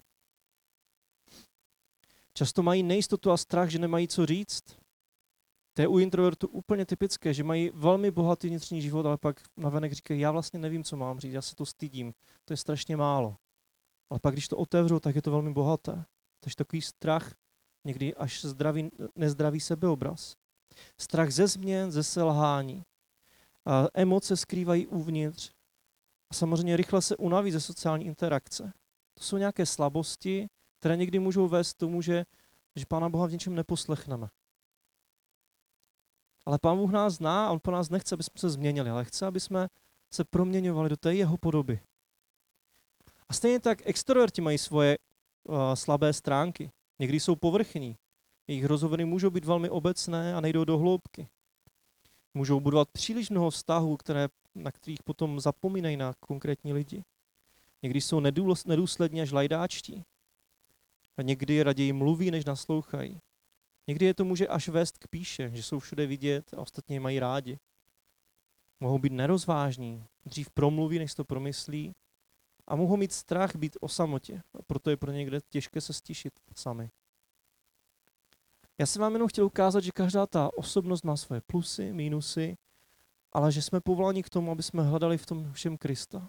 Často 2.35 2.63
mají 2.63 2.83
nejistotu 2.83 3.31
a 3.31 3.37
strach, 3.37 3.69
že 3.69 3.79
nemají 3.79 4.09
co 4.09 4.27
říct. 4.27 4.65
To 5.75 5.83
je 5.83 5.89
u 5.89 5.99
introvertů 5.99 6.49
úplně 6.49 6.87
typické, 6.87 7.35
že 7.35 7.45
mají 7.45 7.71
velmi 7.75 8.11
bohatý 8.11 8.49
vnitřní 8.49 8.83
život, 8.83 9.07
ale 9.07 9.19
pak 9.19 9.41
navenek 9.57 9.93
říkají, 9.93 10.21
já 10.21 10.31
vlastně 10.31 10.59
nevím, 10.59 10.85
co 10.85 10.97
mám 10.97 11.21
říct, 11.21 11.33
já 11.33 11.43
se 11.43 11.55
to 11.55 11.67
stydím, 11.67 12.15
to 12.45 12.53
je 12.53 12.57
strašně 12.57 12.97
málo. 12.97 13.37
Ale 14.11 14.21
pak, 14.21 14.35
když 14.35 14.49
to 14.49 14.57
otevřou, 14.57 15.01
tak 15.01 15.15
je 15.17 15.23
to 15.23 15.31
velmi 15.31 15.53
bohaté. 15.53 16.05
Takže 16.41 16.57
takový 16.57 16.83
strach, 16.83 17.35
někdy 17.85 18.15
až 18.15 18.45
zdravý, 18.45 18.91
nezdravý 19.15 19.61
sebeobraz. 19.61 20.37
Strach 21.01 21.31
ze 21.31 21.47
změn, 21.47 21.93
ze 21.93 22.03
selhání. 22.03 22.85
A 23.67 23.87
emoce 23.95 24.37
skrývají 24.37 24.87
uvnitř 24.87 25.53
a 26.31 26.35
samozřejmě 26.35 26.77
rychle 26.77 27.03
se 27.03 27.17
unaví 27.17 27.51
ze 27.53 27.61
sociální 27.61 28.07
interakce. 28.07 28.73
To 29.15 29.25
jsou 29.25 29.37
nějaké 29.37 29.67
slabosti, 29.67 30.49
které 30.79 30.97
někdy 30.97 31.19
můžou 31.19 31.49
vést 31.49 31.73
k 31.73 31.79
tomu, 31.79 32.03
že, 32.03 32.25
že 32.77 32.87
Pána 32.87 33.09
Boha 33.09 33.27
v 33.27 33.33
něčem 33.33 33.55
neposlechneme. 33.55 34.29
Ale 36.47 36.59
Pán 36.59 36.77
Bůh 36.77 36.91
nás 36.91 37.15
zná 37.15 37.47
a 37.47 37.51
On 37.51 37.61
po 37.63 37.71
nás 37.71 37.91
nechce, 37.91 38.15
aby 38.15 38.23
jsme 38.23 38.33
se 38.37 38.51
změnili, 38.51 38.91
ale 38.91 39.05
chce, 39.05 39.27
aby 39.27 39.41
jsme 39.41 39.69
se 40.15 40.25
proměňovali 40.25 40.89
do 40.89 40.97
té 40.97 41.15
jeho 41.15 41.37
podoby. 41.37 41.81
A 43.29 43.35
stejně 43.35 43.61
tak 43.61 43.79
extroverti 43.85 44.41
mají 44.41 44.59
svoje 44.59 44.99
uh, 45.49 45.57
slabé 45.75 46.13
stránky. 46.13 46.71
Někdy 46.99 47.21
jsou 47.21 47.37
povrchní. 47.37 47.97
Jejich 48.49 48.65
rozhovory 48.65 49.05
můžou 49.05 49.31
být 49.31 49.45
velmi 49.45 49.71
obecné 49.71 50.35
a 50.35 50.41
nejdou 50.41 50.65
do 50.65 50.79
hloubky. 50.79 51.29
Můžou 52.35 52.61
budovat 52.61 52.89
příliš 52.93 53.31
mnoho 53.31 53.51
vztahů, 53.51 53.97
které 53.97 54.29
na 54.55 54.73
kterých 54.73 55.03
potom 55.03 55.41
zapomínají 55.41 55.97
na 55.97 56.15
konkrétní 56.21 56.73
lidi. 56.73 57.05
Někdy 57.83 58.01
jsou 58.01 58.21
nedůslední 58.67 59.23
až 59.23 59.33
lajdáčtí. 59.33 60.05
A 61.17 61.23
někdy 61.23 61.63
raději 61.63 61.93
mluví, 61.93 62.31
než 62.31 62.45
naslouchají. 62.45 63.21
Někdy 63.87 64.07
je 64.07 64.15
to 64.15 64.25
může 64.25 64.49
až 64.49 64.69
vést 64.69 64.99
k 64.99 65.09
píše, 65.09 65.51
že 65.55 65.63
jsou 65.63 65.79
všude 65.79 66.07
vidět 66.07 66.55
a 66.55 66.61
ostatně 66.61 67.01
mají 67.01 67.21
rádi. 67.21 67.59
Mohou 68.81 68.99
být 68.99 69.13
nerozvážní, 69.13 70.05
dřív 70.25 70.51
promluví, 70.51 70.99
než 70.99 71.15
to 71.15 71.25
promyslí 71.25 71.95
a 72.67 72.77
mohou 72.77 72.97
mít 72.97 73.13
strach 73.13 73.57
být 73.57 73.77
o 73.81 73.89
samotě. 73.89 74.43
A 74.59 74.63
proto 74.63 74.91
je 74.91 74.97
pro 74.97 75.13
někde 75.13 75.41
těžké 75.49 75.81
se 75.81 75.93
stišit 75.93 76.33
sami. 76.57 76.91
Já 78.79 78.87
jsem 78.87 79.03
vám 79.03 79.13
jenom 79.13 79.29
chtěl 79.29 79.45
ukázat, 79.45 79.81
že 79.81 79.93
každá 79.93 80.27
ta 80.27 80.51
osobnost 80.57 81.05
má 81.05 81.17
svoje 81.17 81.41
plusy, 81.41 81.93
mínusy 81.93 82.57
ale 83.33 83.53
že 83.53 83.63
jsme 83.63 83.81
povoláni 83.81 84.23
k 84.23 84.31
tomu, 84.31 84.53
aby 84.53 84.63
jsme 84.63 84.83
hledali 84.83 85.19
v 85.19 85.27
tom 85.27 85.53
všem 85.53 85.77
Krista. 85.79 86.29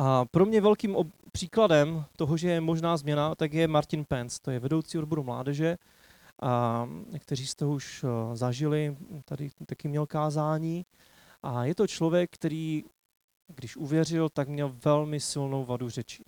A 0.00 0.24
pro 0.24 0.46
mě 0.46 0.60
velkým 0.60 0.96
ob- 0.96 1.12
příkladem 1.32 2.04
toho, 2.16 2.36
že 2.36 2.50
je 2.50 2.60
možná 2.60 2.96
změna, 2.96 3.34
tak 3.34 3.52
je 3.52 3.68
Martin 3.68 4.04
Pence, 4.04 4.38
to 4.42 4.50
je 4.50 4.58
vedoucí 4.58 4.98
odboru 4.98 5.22
mládeže, 5.22 5.78
a 6.42 6.88
někteří 7.10 7.46
jste 7.46 7.66
už 7.66 8.04
uh, 8.04 8.34
zažili, 8.34 8.96
tady 9.24 9.50
taky 9.66 9.88
měl 9.88 10.06
kázání. 10.06 10.86
A 11.42 11.64
je 11.64 11.74
to 11.74 11.86
člověk, 11.86 12.30
který, 12.30 12.84
když 13.46 13.76
uvěřil, 13.76 14.28
tak 14.28 14.48
měl 14.48 14.76
velmi 14.84 15.20
silnou 15.20 15.64
vadu 15.64 15.88
řeči. 15.88 16.24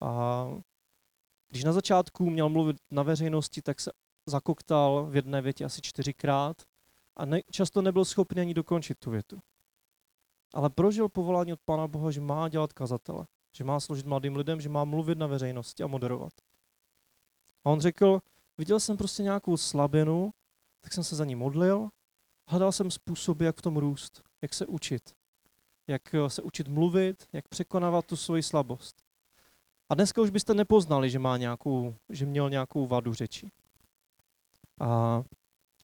A 0.00 0.46
když 1.48 1.64
na 1.64 1.72
začátku 1.72 2.30
měl 2.30 2.48
mluvit 2.48 2.76
na 2.90 3.02
veřejnosti, 3.02 3.62
tak 3.62 3.80
se 3.80 3.90
zakoktal 4.26 5.06
v 5.10 5.16
jedné 5.16 5.42
větě 5.42 5.64
asi 5.64 5.80
čtyřikrát 5.82 6.62
a 7.16 7.24
ne, 7.24 7.40
často 7.50 7.82
nebyl 7.82 8.04
schopný 8.04 8.40
ani 8.40 8.54
dokončit 8.54 8.98
tu 8.98 9.10
větu. 9.10 9.40
Ale 10.54 10.70
prožil 10.70 11.08
povolání 11.08 11.52
od 11.52 11.60
Pána 11.64 11.88
Boha, 11.88 12.10
že 12.10 12.20
má 12.20 12.48
dělat 12.48 12.72
kazatele, 12.72 13.26
že 13.56 13.64
má 13.64 13.80
sloužit 13.80 14.06
mladým 14.06 14.36
lidem, 14.36 14.60
že 14.60 14.68
má 14.68 14.84
mluvit 14.84 15.18
na 15.18 15.26
veřejnosti 15.26 15.82
a 15.82 15.86
moderovat. 15.86 16.32
A 17.64 17.70
on 17.70 17.80
řekl, 17.80 18.20
viděl 18.58 18.80
jsem 18.80 18.96
prostě 18.96 19.22
nějakou 19.22 19.56
slabinu, 19.56 20.30
tak 20.80 20.92
jsem 20.92 21.04
se 21.04 21.16
za 21.16 21.24
ní 21.24 21.34
modlil, 21.34 21.88
hledal 22.48 22.72
jsem 22.72 22.90
způsoby, 22.90 23.44
jak 23.44 23.56
v 23.56 23.62
tom 23.62 23.76
růst, 23.76 24.22
jak 24.42 24.54
se 24.54 24.66
učit, 24.66 25.14
jak 25.86 26.02
se 26.28 26.42
učit 26.42 26.68
mluvit, 26.68 27.28
jak 27.32 27.48
překonávat 27.48 28.06
tu 28.06 28.16
svoji 28.16 28.42
slabost. 28.42 29.02
A 29.88 29.94
dneska 29.94 30.22
už 30.22 30.30
byste 30.30 30.54
nepoznali, 30.54 31.10
že, 31.10 31.18
má 31.18 31.36
nějakou, 31.36 31.94
že 32.08 32.26
měl 32.26 32.50
nějakou 32.50 32.86
vadu 32.86 33.14
řeči. 33.14 33.50
A, 34.80 35.22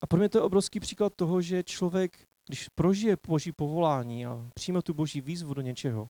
a 0.00 0.06
pro 0.06 0.18
mě 0.18 0.28
to 0.28 0.38
je 0.38 0.42
obrovský 0.42 0.80
příklad 0.80 1.14
toho, 1.16 1.42
že 1.42 1.62
člověk, 1.62 2.27
když 2.48 2.68
prožije 2.68 3.16
boží 3.26 3.52
povolání 3.52 4.26
a 4.26 4.50
přijme 4.54 4.82
tu 4.82 4.94
boží 4.94 5.20
výzvu 5.20 5.54
do 5.54 5.62
něčeho, 5.62 6.08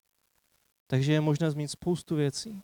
takže 0.87 1.13
je 1.13 1.21
možné 1.21 1.51
změnit 1.51 1.69
spoustu 1.69 2.17
věcí. 2.17 2.63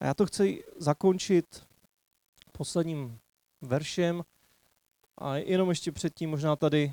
A 0.00 0.06
já 0.06 0.14
to 0.14 0.26
chci 0.26 0.64
zakončit 0.76 1.66
posledním 2.52 3.18
veršem 3.60 4.24
a 5.18 5.36
jenom 5.36 5.68
ještě 5.68 5.92
předtím 5.92 6.30
možná 6.30 6.56
tady 6.56 6.92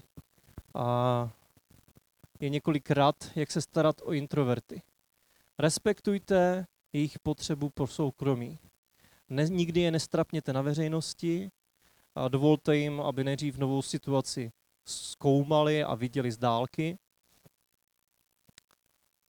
a 0.73 1.29
je 2.39 2.49
několik 2.49 2.91
rad, 2.91 3.31
jak 3.35 3.51
se 3.51 3.61
starat 3.61 4.01
o 4.01 4.13
introverty. 4.13 4.81
Respektujte 5.59 6.67
jejich 6.93 7.19
potřebu 7.19 7.69
pro 7.69 7.87
soukromí. 7.87 8.59
Ne, 9.29 9.49
nikdy 9.49 9.81
je 9.81 9.91
nestrapněte 9.91 10.53
na 10.53 10.61
veřejnosti 10.61 11.51
a 12.17 12.27
dovolte 12.27 12.77
jim, 12.77 13.01
aby 13.01 13.23
nejdřív 13.23 13.57
novou 13.57 13.81
situaci 13.81 14.51
zkoumali 14.85 15.83
a 15.83 15.95
viděli 15.95 16.31
z 16.31 16.37
dálky. 16.37 16.97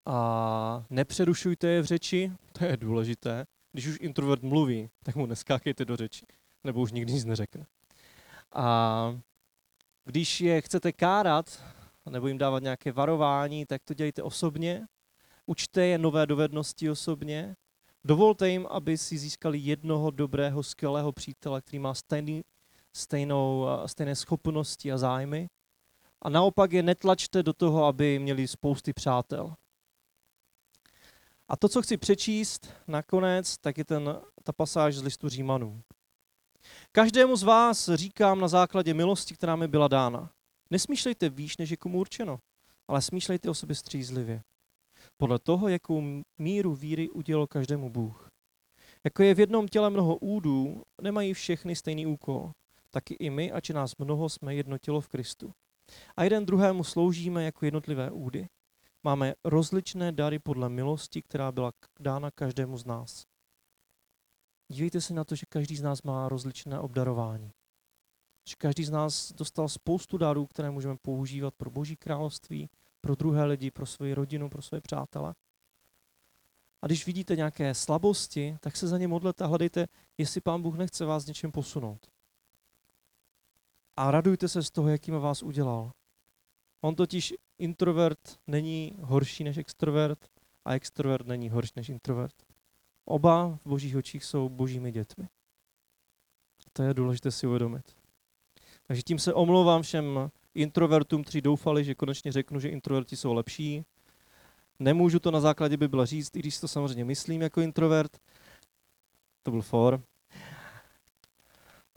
A 0.06 0.86
nepřerušujte 0.90 1.68
je 1.68 1.82
v 1.82 1.86
řeči, 1.86 2.32
to 2.52 2.66
je 2.66 2.78
důležité. 2.78 3.46
Když 3.72 3.88
už 3.88 3.98
introvert 4.02 4.44
mluví, 4.44 4.90
tak 5.04 5.16
mu 5.16 5.26
neskákejte 5.26 5.86
do 5.86 5.96
řeči, 5.96 6.26
nebo 6.64 6.82
už 6.82 6.92
nikdy 6.92 7.14
nic 7.14 7.26
neřekne. 7.26 7.66
A 8.54 9.20
když 10.06 10.42
je 10.42 10.62
chcete 10.62 10.92
kárat, 10.92 11.64
nebo 12.10 12.28
jim 12.28 12.38
dávat 12.38 12.64
nějaké 12.64 12.92
varování, 12.92 13.66
tak 13.66 13.84
to 13.84 13.94
dělejte 13.94 14.24
osobně. 14.24 14.88
Učte 15.46 15.86
je 15.86 15.98
nové 15.98 16.26
dovednosti 16.26 16.90
osobně. 16.90 17.56
Dovolte 18.04 18.50
jim, 18.50 18.68
aby 18.70 18.98
si 18.98 19.18
získali 19.18 19.58
jednoho 19.58 20.12
dobrého, 20.12 20.64
skvělého 20.64 21.12
přítele, 21.12 21.62
který 21.62 21.80
má 21.80 21.94
stejný, 21.94 22.44
stejnou, 22.98 23.66
stejné 23.86 24.16
schopnosti 24.16 24.92
a 24.92 24.98
zájmy. 24.98 25.48
A 26.22 26.30
naopak 26.30 26.72
je 26.72 26.84
netlačte 26.84 27.44
do 27.44 27.54
toho, 27.54 27.86
aby 27.86 28.20
měli 28.20 28.48
spousty 28.48 28.94
přátel. 28.94 29.56
A 31.48 31.58
to, 31.58 31.70
co 31.70 31.82
chci 31.82 31.98
přečíst 31.98 32.74
nakonec, 32.88 33.58
tak 33.58 33.78
je 33.78 33.86
ten, 33.86 34.22
ta 34.44 34.54
pasáž 34.54 34.96
z 34.96 35.04
listu 35.04 35.30
Římanů. 35.30 35.82
Každému 36.92 37.36
z 37.36 37.44
vás 37.44 37.90
říkám 37.94 38.40
na 38.40 38.48
základě 38.48 38.94
milosti, 38.94 39.34
která 39.34 39.56
mi 39.56 39.68
byla 39.68 39.88
dána. 39.88 40.32
Nesmýšlejte 40.70 41.30
výš, 41.30 41.58
než 41.58 41.70
je 41.70 41.78
komu 41.78 42.00
určeno, 42.00 42.40
ale 42.88 43.02
smýšlejte 43.02 43.50
o 43.50 43.54
sobě 43.54 43.76
střízlivě. 43.76 44.42
Podle 45.18 45.40
toho, 45.40 45.68
jakou 45.68 46.24
míru 46.38 46.76
víry 46.76 47.10
udělal 47.10 47.48
každému 47.48 47.90
Bůh. 47.90 48.30
Jako 49.04 49.24
je 49.24 49.36
v 49.36 49.40
jednom 49.40 49.68
těle 49.68 49.90
mnoho 49.90 50.16
údů, 50.16 50.84
nemají 51.02 51.34
všechny 51.34 51.76
stejný 51.76 52.06
úkol. 52.06 52.52
Taky 52.98 53.14
i 53.14 53.30
my, 53.30 53.52
ač 53.52 53.70
nás 53.70 53.98
mnoho, 53.98 54.30
jsme 54.30 54.56
jedno 54.56 54.78
tělo 54.78 55.02
v 55.02 55.08
Kristu. 55.08 55.54
A 56.16 56.24
jeden 56.24 56.46
druhému 56.46 56.84
sloužíme 56.84 57.44
jako 57.44 57.66
jednotlivé 57.66 58.12
údy. 58.12 58.48
Máme 59.04 59.34
rozličné 59.46 60.12
dary 60.12 60.40
podle 60.40 60.70
milosti, 60.70 61.22
která 61.22 61.52
byla 61.52 61.72
dána 62.00 62.32
každému 62.32 62.78
z 62.78 62.86
nás. 62.86 63.26
Dívejte 64.72 65.02
se 65.02 65.14
na 65.14 65.24
to, 65.24 65.36
že 65.36 65.46
každý 65.50 65.76
z 65.76 65.82
nás 65.82 66.02
má 66.02 66.30
rozličné 66.30 66.80
obdarování. 66.80 67.52
Že 68.50 68.56
každý 68.58 68.86
z 68.86 68.90
nás 68.90 69.34
dostal 69.34 69.70
spoustu 69.70 70.18
darů, 70.18 70.46
které 70.46 70.72
můžeme 70.72 70.98
používat 71.02 71.54
pro 71.58 71.70
Boží 71.70 71.96
království, 71.96 72.70
pro 73.02 73.16
druhé 73.16 73.46
lidi, 73.46 73.72
pro 73.72 73.86
svoji 73.86 74.14
rodinu, 74.14 74.50
pro 74.50 74.62
své 74.62 74.82
přátele. 74.82 75.36
A 76.82 76.88
když 76.88 77.06
vidíte 77.06 77.36
nějaké 77.36 77.74
slabosti, 77.74 78.58
tak 78.60 78.78
se 78.78 78.88
za 78.88 78.98
ně 78.98 79.08
modlete 79.08 79.44
a 79.44 79.48
hledejte, 79.48 79.88
jestli 80.18 80.42
Pán 80.42 80.62
Bůh 80.62 80.78
nechce 80.78 81.06
vás 81.06 81.26
něčem 81.26 81.52
posunout. 81.52 82.17
A 83.98 84.12
radujte 84.12 84.48
se 84.48 84.64
z 84.64 84.72
toho, 84.72 84.90
jakým 84.90 85.14
vás 85.14 85.44
udělal. 85.44 85.92
On 86.82 86.96
totiž 86.96 87.34
introvert 87.60 88.40
není 88.48 88.98
horší 89.02 89.44
než 89.44 89.58
extrovert 89.58 90.20
a 90.66 90.74
extrovert 90.74 91.28
není 91.28 91.50
horší 91.50 91.74
než 91.76 91.90
introvert. 91.90 92.36
Oba 93.06 93.60
v 93.66 93.70
božích 93.70 93.96
očích 93.96 94.24
jsou 94.26 94.50
božími 94.50 94.92
dětmi. 94.92 95.28
To 96.74 96.84
je 96.84 96.94
důležité 96.94 97.32
si 97.32 97.48
uvědomit. 97.48 97.96
Takže 98.88 99.02
tím 99.02 99.20
se 99.20 99.34
omlouvám 99.34 99.82
všem 99.82 100.30
introvertům, 100.56 101.24
kteří 101.24 101.42
doufali, 101.42 101.84
že 101.84 101.96
konečně 101.96 102.32
řeknu, 102.32 102.60
že 102.60 102.70
introverti 102.70 103.16
jsou 103.16 103.34
lepší. 103.34 103.84
Nemůžu 104.80 105.20
to 105.20 105.32
na 105.32 105.40
základě 105.40 105.78
Bible 105.78 106.06
říct, 106.06 106.36
i 106.36 106.40
když 106.40 106.60
to 106.60 106.68
samozřejmě 106.68 107.06
myslím 107.06 107.42
jako 107.42 107.62
introvert. 107.62 108.18
To 109.44 109.52
byl 109.52 109.62
for. 109.62 110.02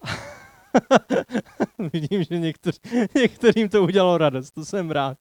Vidím, 1.93 2.25
že 2.25 2.39
některý, 2.39 2.79
některým 3.15 3.69
to 3.69 3.83
udělalo 3.83 4.19
radost, 4.19 4.51
to 4.51 4.65
jsem 4.65 4.91
rád. 4.91 5.19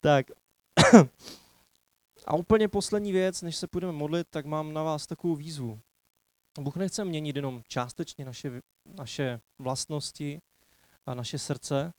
Tak. 0.00 0.26
A 2.26 2.34
úplně 2.36 2.68
poslední 2.68 3.12
věc, 3.12 3.42
než 3.42 3.56
se 3.56 3.66
budeme 3.72 3.92
modlit, 3.92 4.26
tak 4.30 4.46
mám 4.46 4.72
na 4.72 4.82
vás 4.82 5.06
takovou 5.06 5.36
výzvu. 5.36 5.80
Bůh 6.60 6.76
nechce 6.76 7.04
měnit 7.04 7.36
jenom 7.36 7.62
částečně 7.68 8.24
naše, 8.24 8.60
naše 8.98 9.40
vlastnosti 9.58 10.40
a 11.06 11.14
naše 11.14 11.38
srdce, 11.38 11.92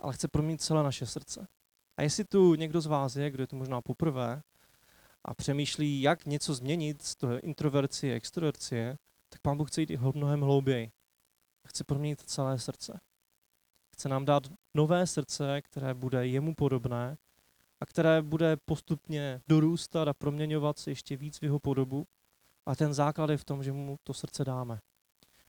ale 0.00 0.12
chce 0.12 0.28
proměnit 0.28 0.62
celé 0.62 0.82
naše 0.82 1.06
srdce. 1.06 1.46
A 1.96 2.02
jestli 2.02 2.24
tu 2.24 2.54
někdo 2.54 2.80
z 2.80 2.86
vás 2.86 3.16
je, 3.16 3.30
kdo 3.30 3.42
je 3.42 3.46
tu 3.46 3.56
možná 3.56 3.80
poprvé 3.80 4.42
a 5.24 5.34
přemýšlí, 5.34 6.02
jak 6.02 6.26
něco 6.26 6.54
změnit 6.54 7.02
z 7.02 7.16
toho 7.16 7.40
introvercie, 7.40 8.14
extrovercie, 8.14 8.96
tak 9.28 9.40
Pán 9.40 9.56
Bůh 9.56 9.68
chce 9.68 9.80
jít 9.80 9.90
mnohem 10.14 10.40
hlouběji. 10.40 10.90
Chce 11.66 11.84
proměnit 11.84 12.20
celé 12.20 12.58
srdce. 12.58 13.00
Chce 13.92 14.08
nám 14.08 14.24
dát 14.24 14.42
nové 14.74 15.06
srdce, 15.06 15.62
které 15.62 15.94
bude 15.94 16.26
jemu 16.26 16.54
podobné 16.54 17.16
a 17.80 17.86
které 17.86 18.22
bude 18.22 18.56
postupně 18.56 19.40
dorůstat 19.48 20.08
a 20.08 20.14
proměňovat 20.14 20.78
se 20.78 20.90
ještě 20.90 21.16
víc 21.16 21.38
v 21.38 21.42
jeho 21.42 21.58
podobu. 21.58 22.06
A 22.66 22.74
ten 22.76 22.94
základ 22.94 23.30
je 23.30 23.36
v 23.36 23.44
tom, 23.44 23.62
že 23.62 23.72
mu 23.72 23.96
to 24.04 24.14
srdce 24.14 24.44
dáme. 24.44 24.78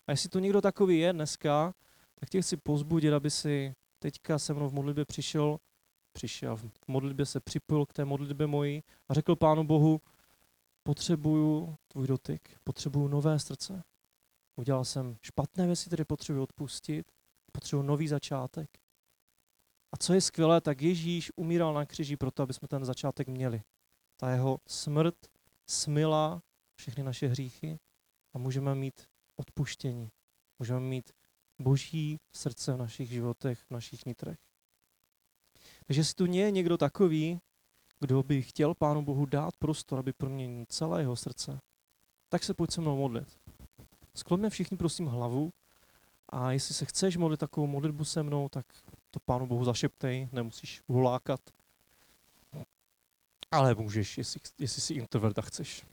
A 0.08 0.12
jestli 0.12 0.30
to 0.30 0.40
někdo 0.40 0.62
takový 0.62 1.00
je 1.00 1.14
dneska, 1.14 1.74
tak 2.16 2.30
tě 2.30 2.42
chci 2.42 2.58
pozbudit, 2.58 3.14
aby 3.14 3.32
si 3.32 3.74
teďka 4.00 4.40
se 4.40 4.54
mnou 4.54 4.70
v 4.70 4.74
modlitbě 4.74 5.06
přišel, 5.06 5.58
přišel, 6.14 6.56
v 6.58 6.88
modlitbě 6.88 7.26
se 7.26 7.40
připojil 7.40 7.86
k 7.86 7.94
té 7.94 8.06
modlitbě 8.06 8.48
mojí 8.48 8.84
a 9.10 9.14
řekl 9.14 9.36
Pánu 9.36 9.64
Bohu, 9.64 10.02
potřebuju 10.84 11.76
tvůj 11.88 12.08
dotyk, 12.08 12.58
potřebuju 12.64 13.08
nové 13.08 13.40
srdce. 13.40 13.84
Udělal 14.58 14.86
jsem 14.86 15.18
špatné 15.22 15.66
věci, 15.68 15.86
které 15.86 16.06
potřebuji 16.06 16.42
odpustit, 16.42 17.12
potřebuji 17.52 17.84
nový 17.84 18.08
začátek. 18.08 18.70
A 19.92 19.98
co 19.98 20.14
je 20.14 20.22
skvělé, 20.22 20.62
tak 20.62 20.82
Ježíš 20.82 21.32
umíral 21.36 21.74
na 21.74 21.86
křiži 21.86 22.18
proto, 22.18 22.44
aby 22.44 22.54
jsme 22.54 22.68
ten 22.68 22.86
začátek 22.86 23.28
měli. 23.28 23.62
Ta 24.18 24.32
jeho 24.32 24.60
smrt 24.68 25.16
smila 25.68 26.42
všechny 26.76 27.04
naše 27.04 27.28
hříchy 27.28 27.80
a 28.34 28.38
můžeme 28.38 28.76
mít 28.76 29.08
odpuštění. 29.36 30.12
Můžeme 30.60 30.80
mít 30.80 31.12
boží 31.60 32.20
srdce 32.36 32.74
v 32.74 32.78
našich 32.78 33.10
životech, 33.10 33.60
v 33.60 33.72
našich 33.72 34.06
nitrech. 34.06 34.38
Takže 35.88 36.00
jestli 36.00 36.16
tu 36.16 36.26
nie 36.26 36.46
je 36.46 36.52
někdo 36.52 36.78
takový, 36.78 37.40
kdo 38.00 38.24
by 38.24 38.42
chtěl 38.42 38.74
Pánu 38.74 39.02
Bohu 39.02 39.26
dát 39.26 39.58
prostor, 39.58 40.00
aby 40.00 40.14
proměnil 40.14 40.66
celé 40.66 41.02
jeho 41.02 41.16
srdce, 41.16 41.60
tak 42.30 42.44
se 42.44 42.54
pojď 42.54 42.72
se 42.72 42.82
mnou 42.82 42.98
modlit. 42.98 43.40
Sklonme 44.18 44.50
všichni 44.50 44.78
prosím 44.78 45.06
hlavu 45.06 45.54
a 46.30 46.52
jestli 46.52 46.74
se 46.74 46.86
chceš 46.86 47.18
modlit 47.18 47.40
takovou 47.40 47.68
modlitbu 47.68 48.06
se 48.06 48.24
mnou, 48.24 48.50
tak 48.50 48.66
to 49.12 49.20
Pánu 49.20 49.48
Bohu 49.48 49.64
zašeptej, 49.64 50.30
nemusíš 50.32 50.82
volákat. 50.88 51.40
Ale 53.52 53.76
můžeš, 53.76 54.18
jestli, 54.18 54.42
jestli 54.58 54.82
jsi 54.82 54.94
introvert 54.94 55.40
a 55.40 55.42
chceš. 55.42 55.86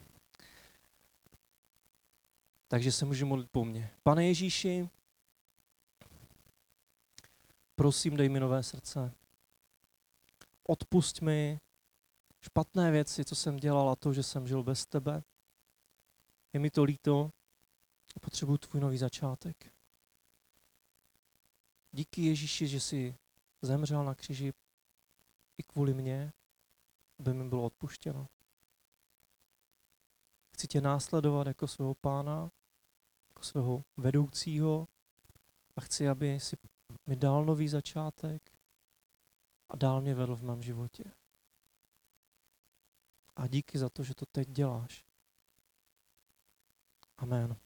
Takže 2.67 2.91
se 2.91 3.05
můžu 3.05 3.25
modlit 3.25 3.49
po 3.51 3.65
mně. 3.65 3.91
Pane 4.03 4.27
Ježíši, 4.27 4.89
prosím, 7.75 8.17
dej 8.17 8.29
mi 8.29 8.39
nové 8.39 8.63
srdce. 8.63 9.13
Odpust 10.67 11.21
mi 11.21 11.59
špatné 12.41 12.91
věci, 12.91 13.25
co 13.25 13.35
jsem 13.35 13.57
dělal 13.57 13.89
a 13.89 13.95
to, 13.95 14.13
že 14.13 14.23
jsem 14.23 14.47
žil 14.47 14.63
bez 14.63 14.85
tebe. 14.85 15.23
Je 16.53 16.59
mi 16.59 16.69
to 16.69 16.83
líto 16.83 17.31
a 18.15 18.19
potřebuji 18.19 18.57
tvůj 18.57 18.81
nový 18.81 18.97
začátek. 18.97 19.73
Díky 21.91 22.21
Ježíši, 22.21 22.67
že 22.67 22.79
jsi 22.79 23.15
zemřel 23.61 24.03
na 24.03 24.15
kříži 24.15 24.53
i 25.57 25.63
kvůli 25.63 25.93
mně, 25.93 26.33
aby 27.19 27.33
mi 27.33 27.49
bylo 27.49 27.63
odpuštěno. 27.63 28.27
Chci 30.53 30.67
tě 30.67 30.81
následovat 30.81 31.47
jako 31.47 31.67
svého 31.67 31.95
pána, 31.95 32.51
jako 33.27 33.43
svého 33.43 33.83
vedoucího 33.97 34.87
a 35.75 35.81
chci, 35.81 36.09
aby 36.09 36.39
si 36.39 36.57
mi 37.07 37.15
dal 37.15 37.45
nový 37.45 37.67
začátek 37.67 38.51
a 39.69 39.75
dál 39.75 40.01
mě 40.01 40.15
vedl 40.15 40.35
v 40.35 40.43
mém 40.43 40.61
životě. 40.61 41.03
A 43.35 43.47
díky 43.47 43.77
za 43.77 43.89
to, 43.89 44.03
že 44.03 44.15
to 44.15 44.25
teď 44.25 44.49
děláš. 44.49 45.05
Amen. 47.17 47.64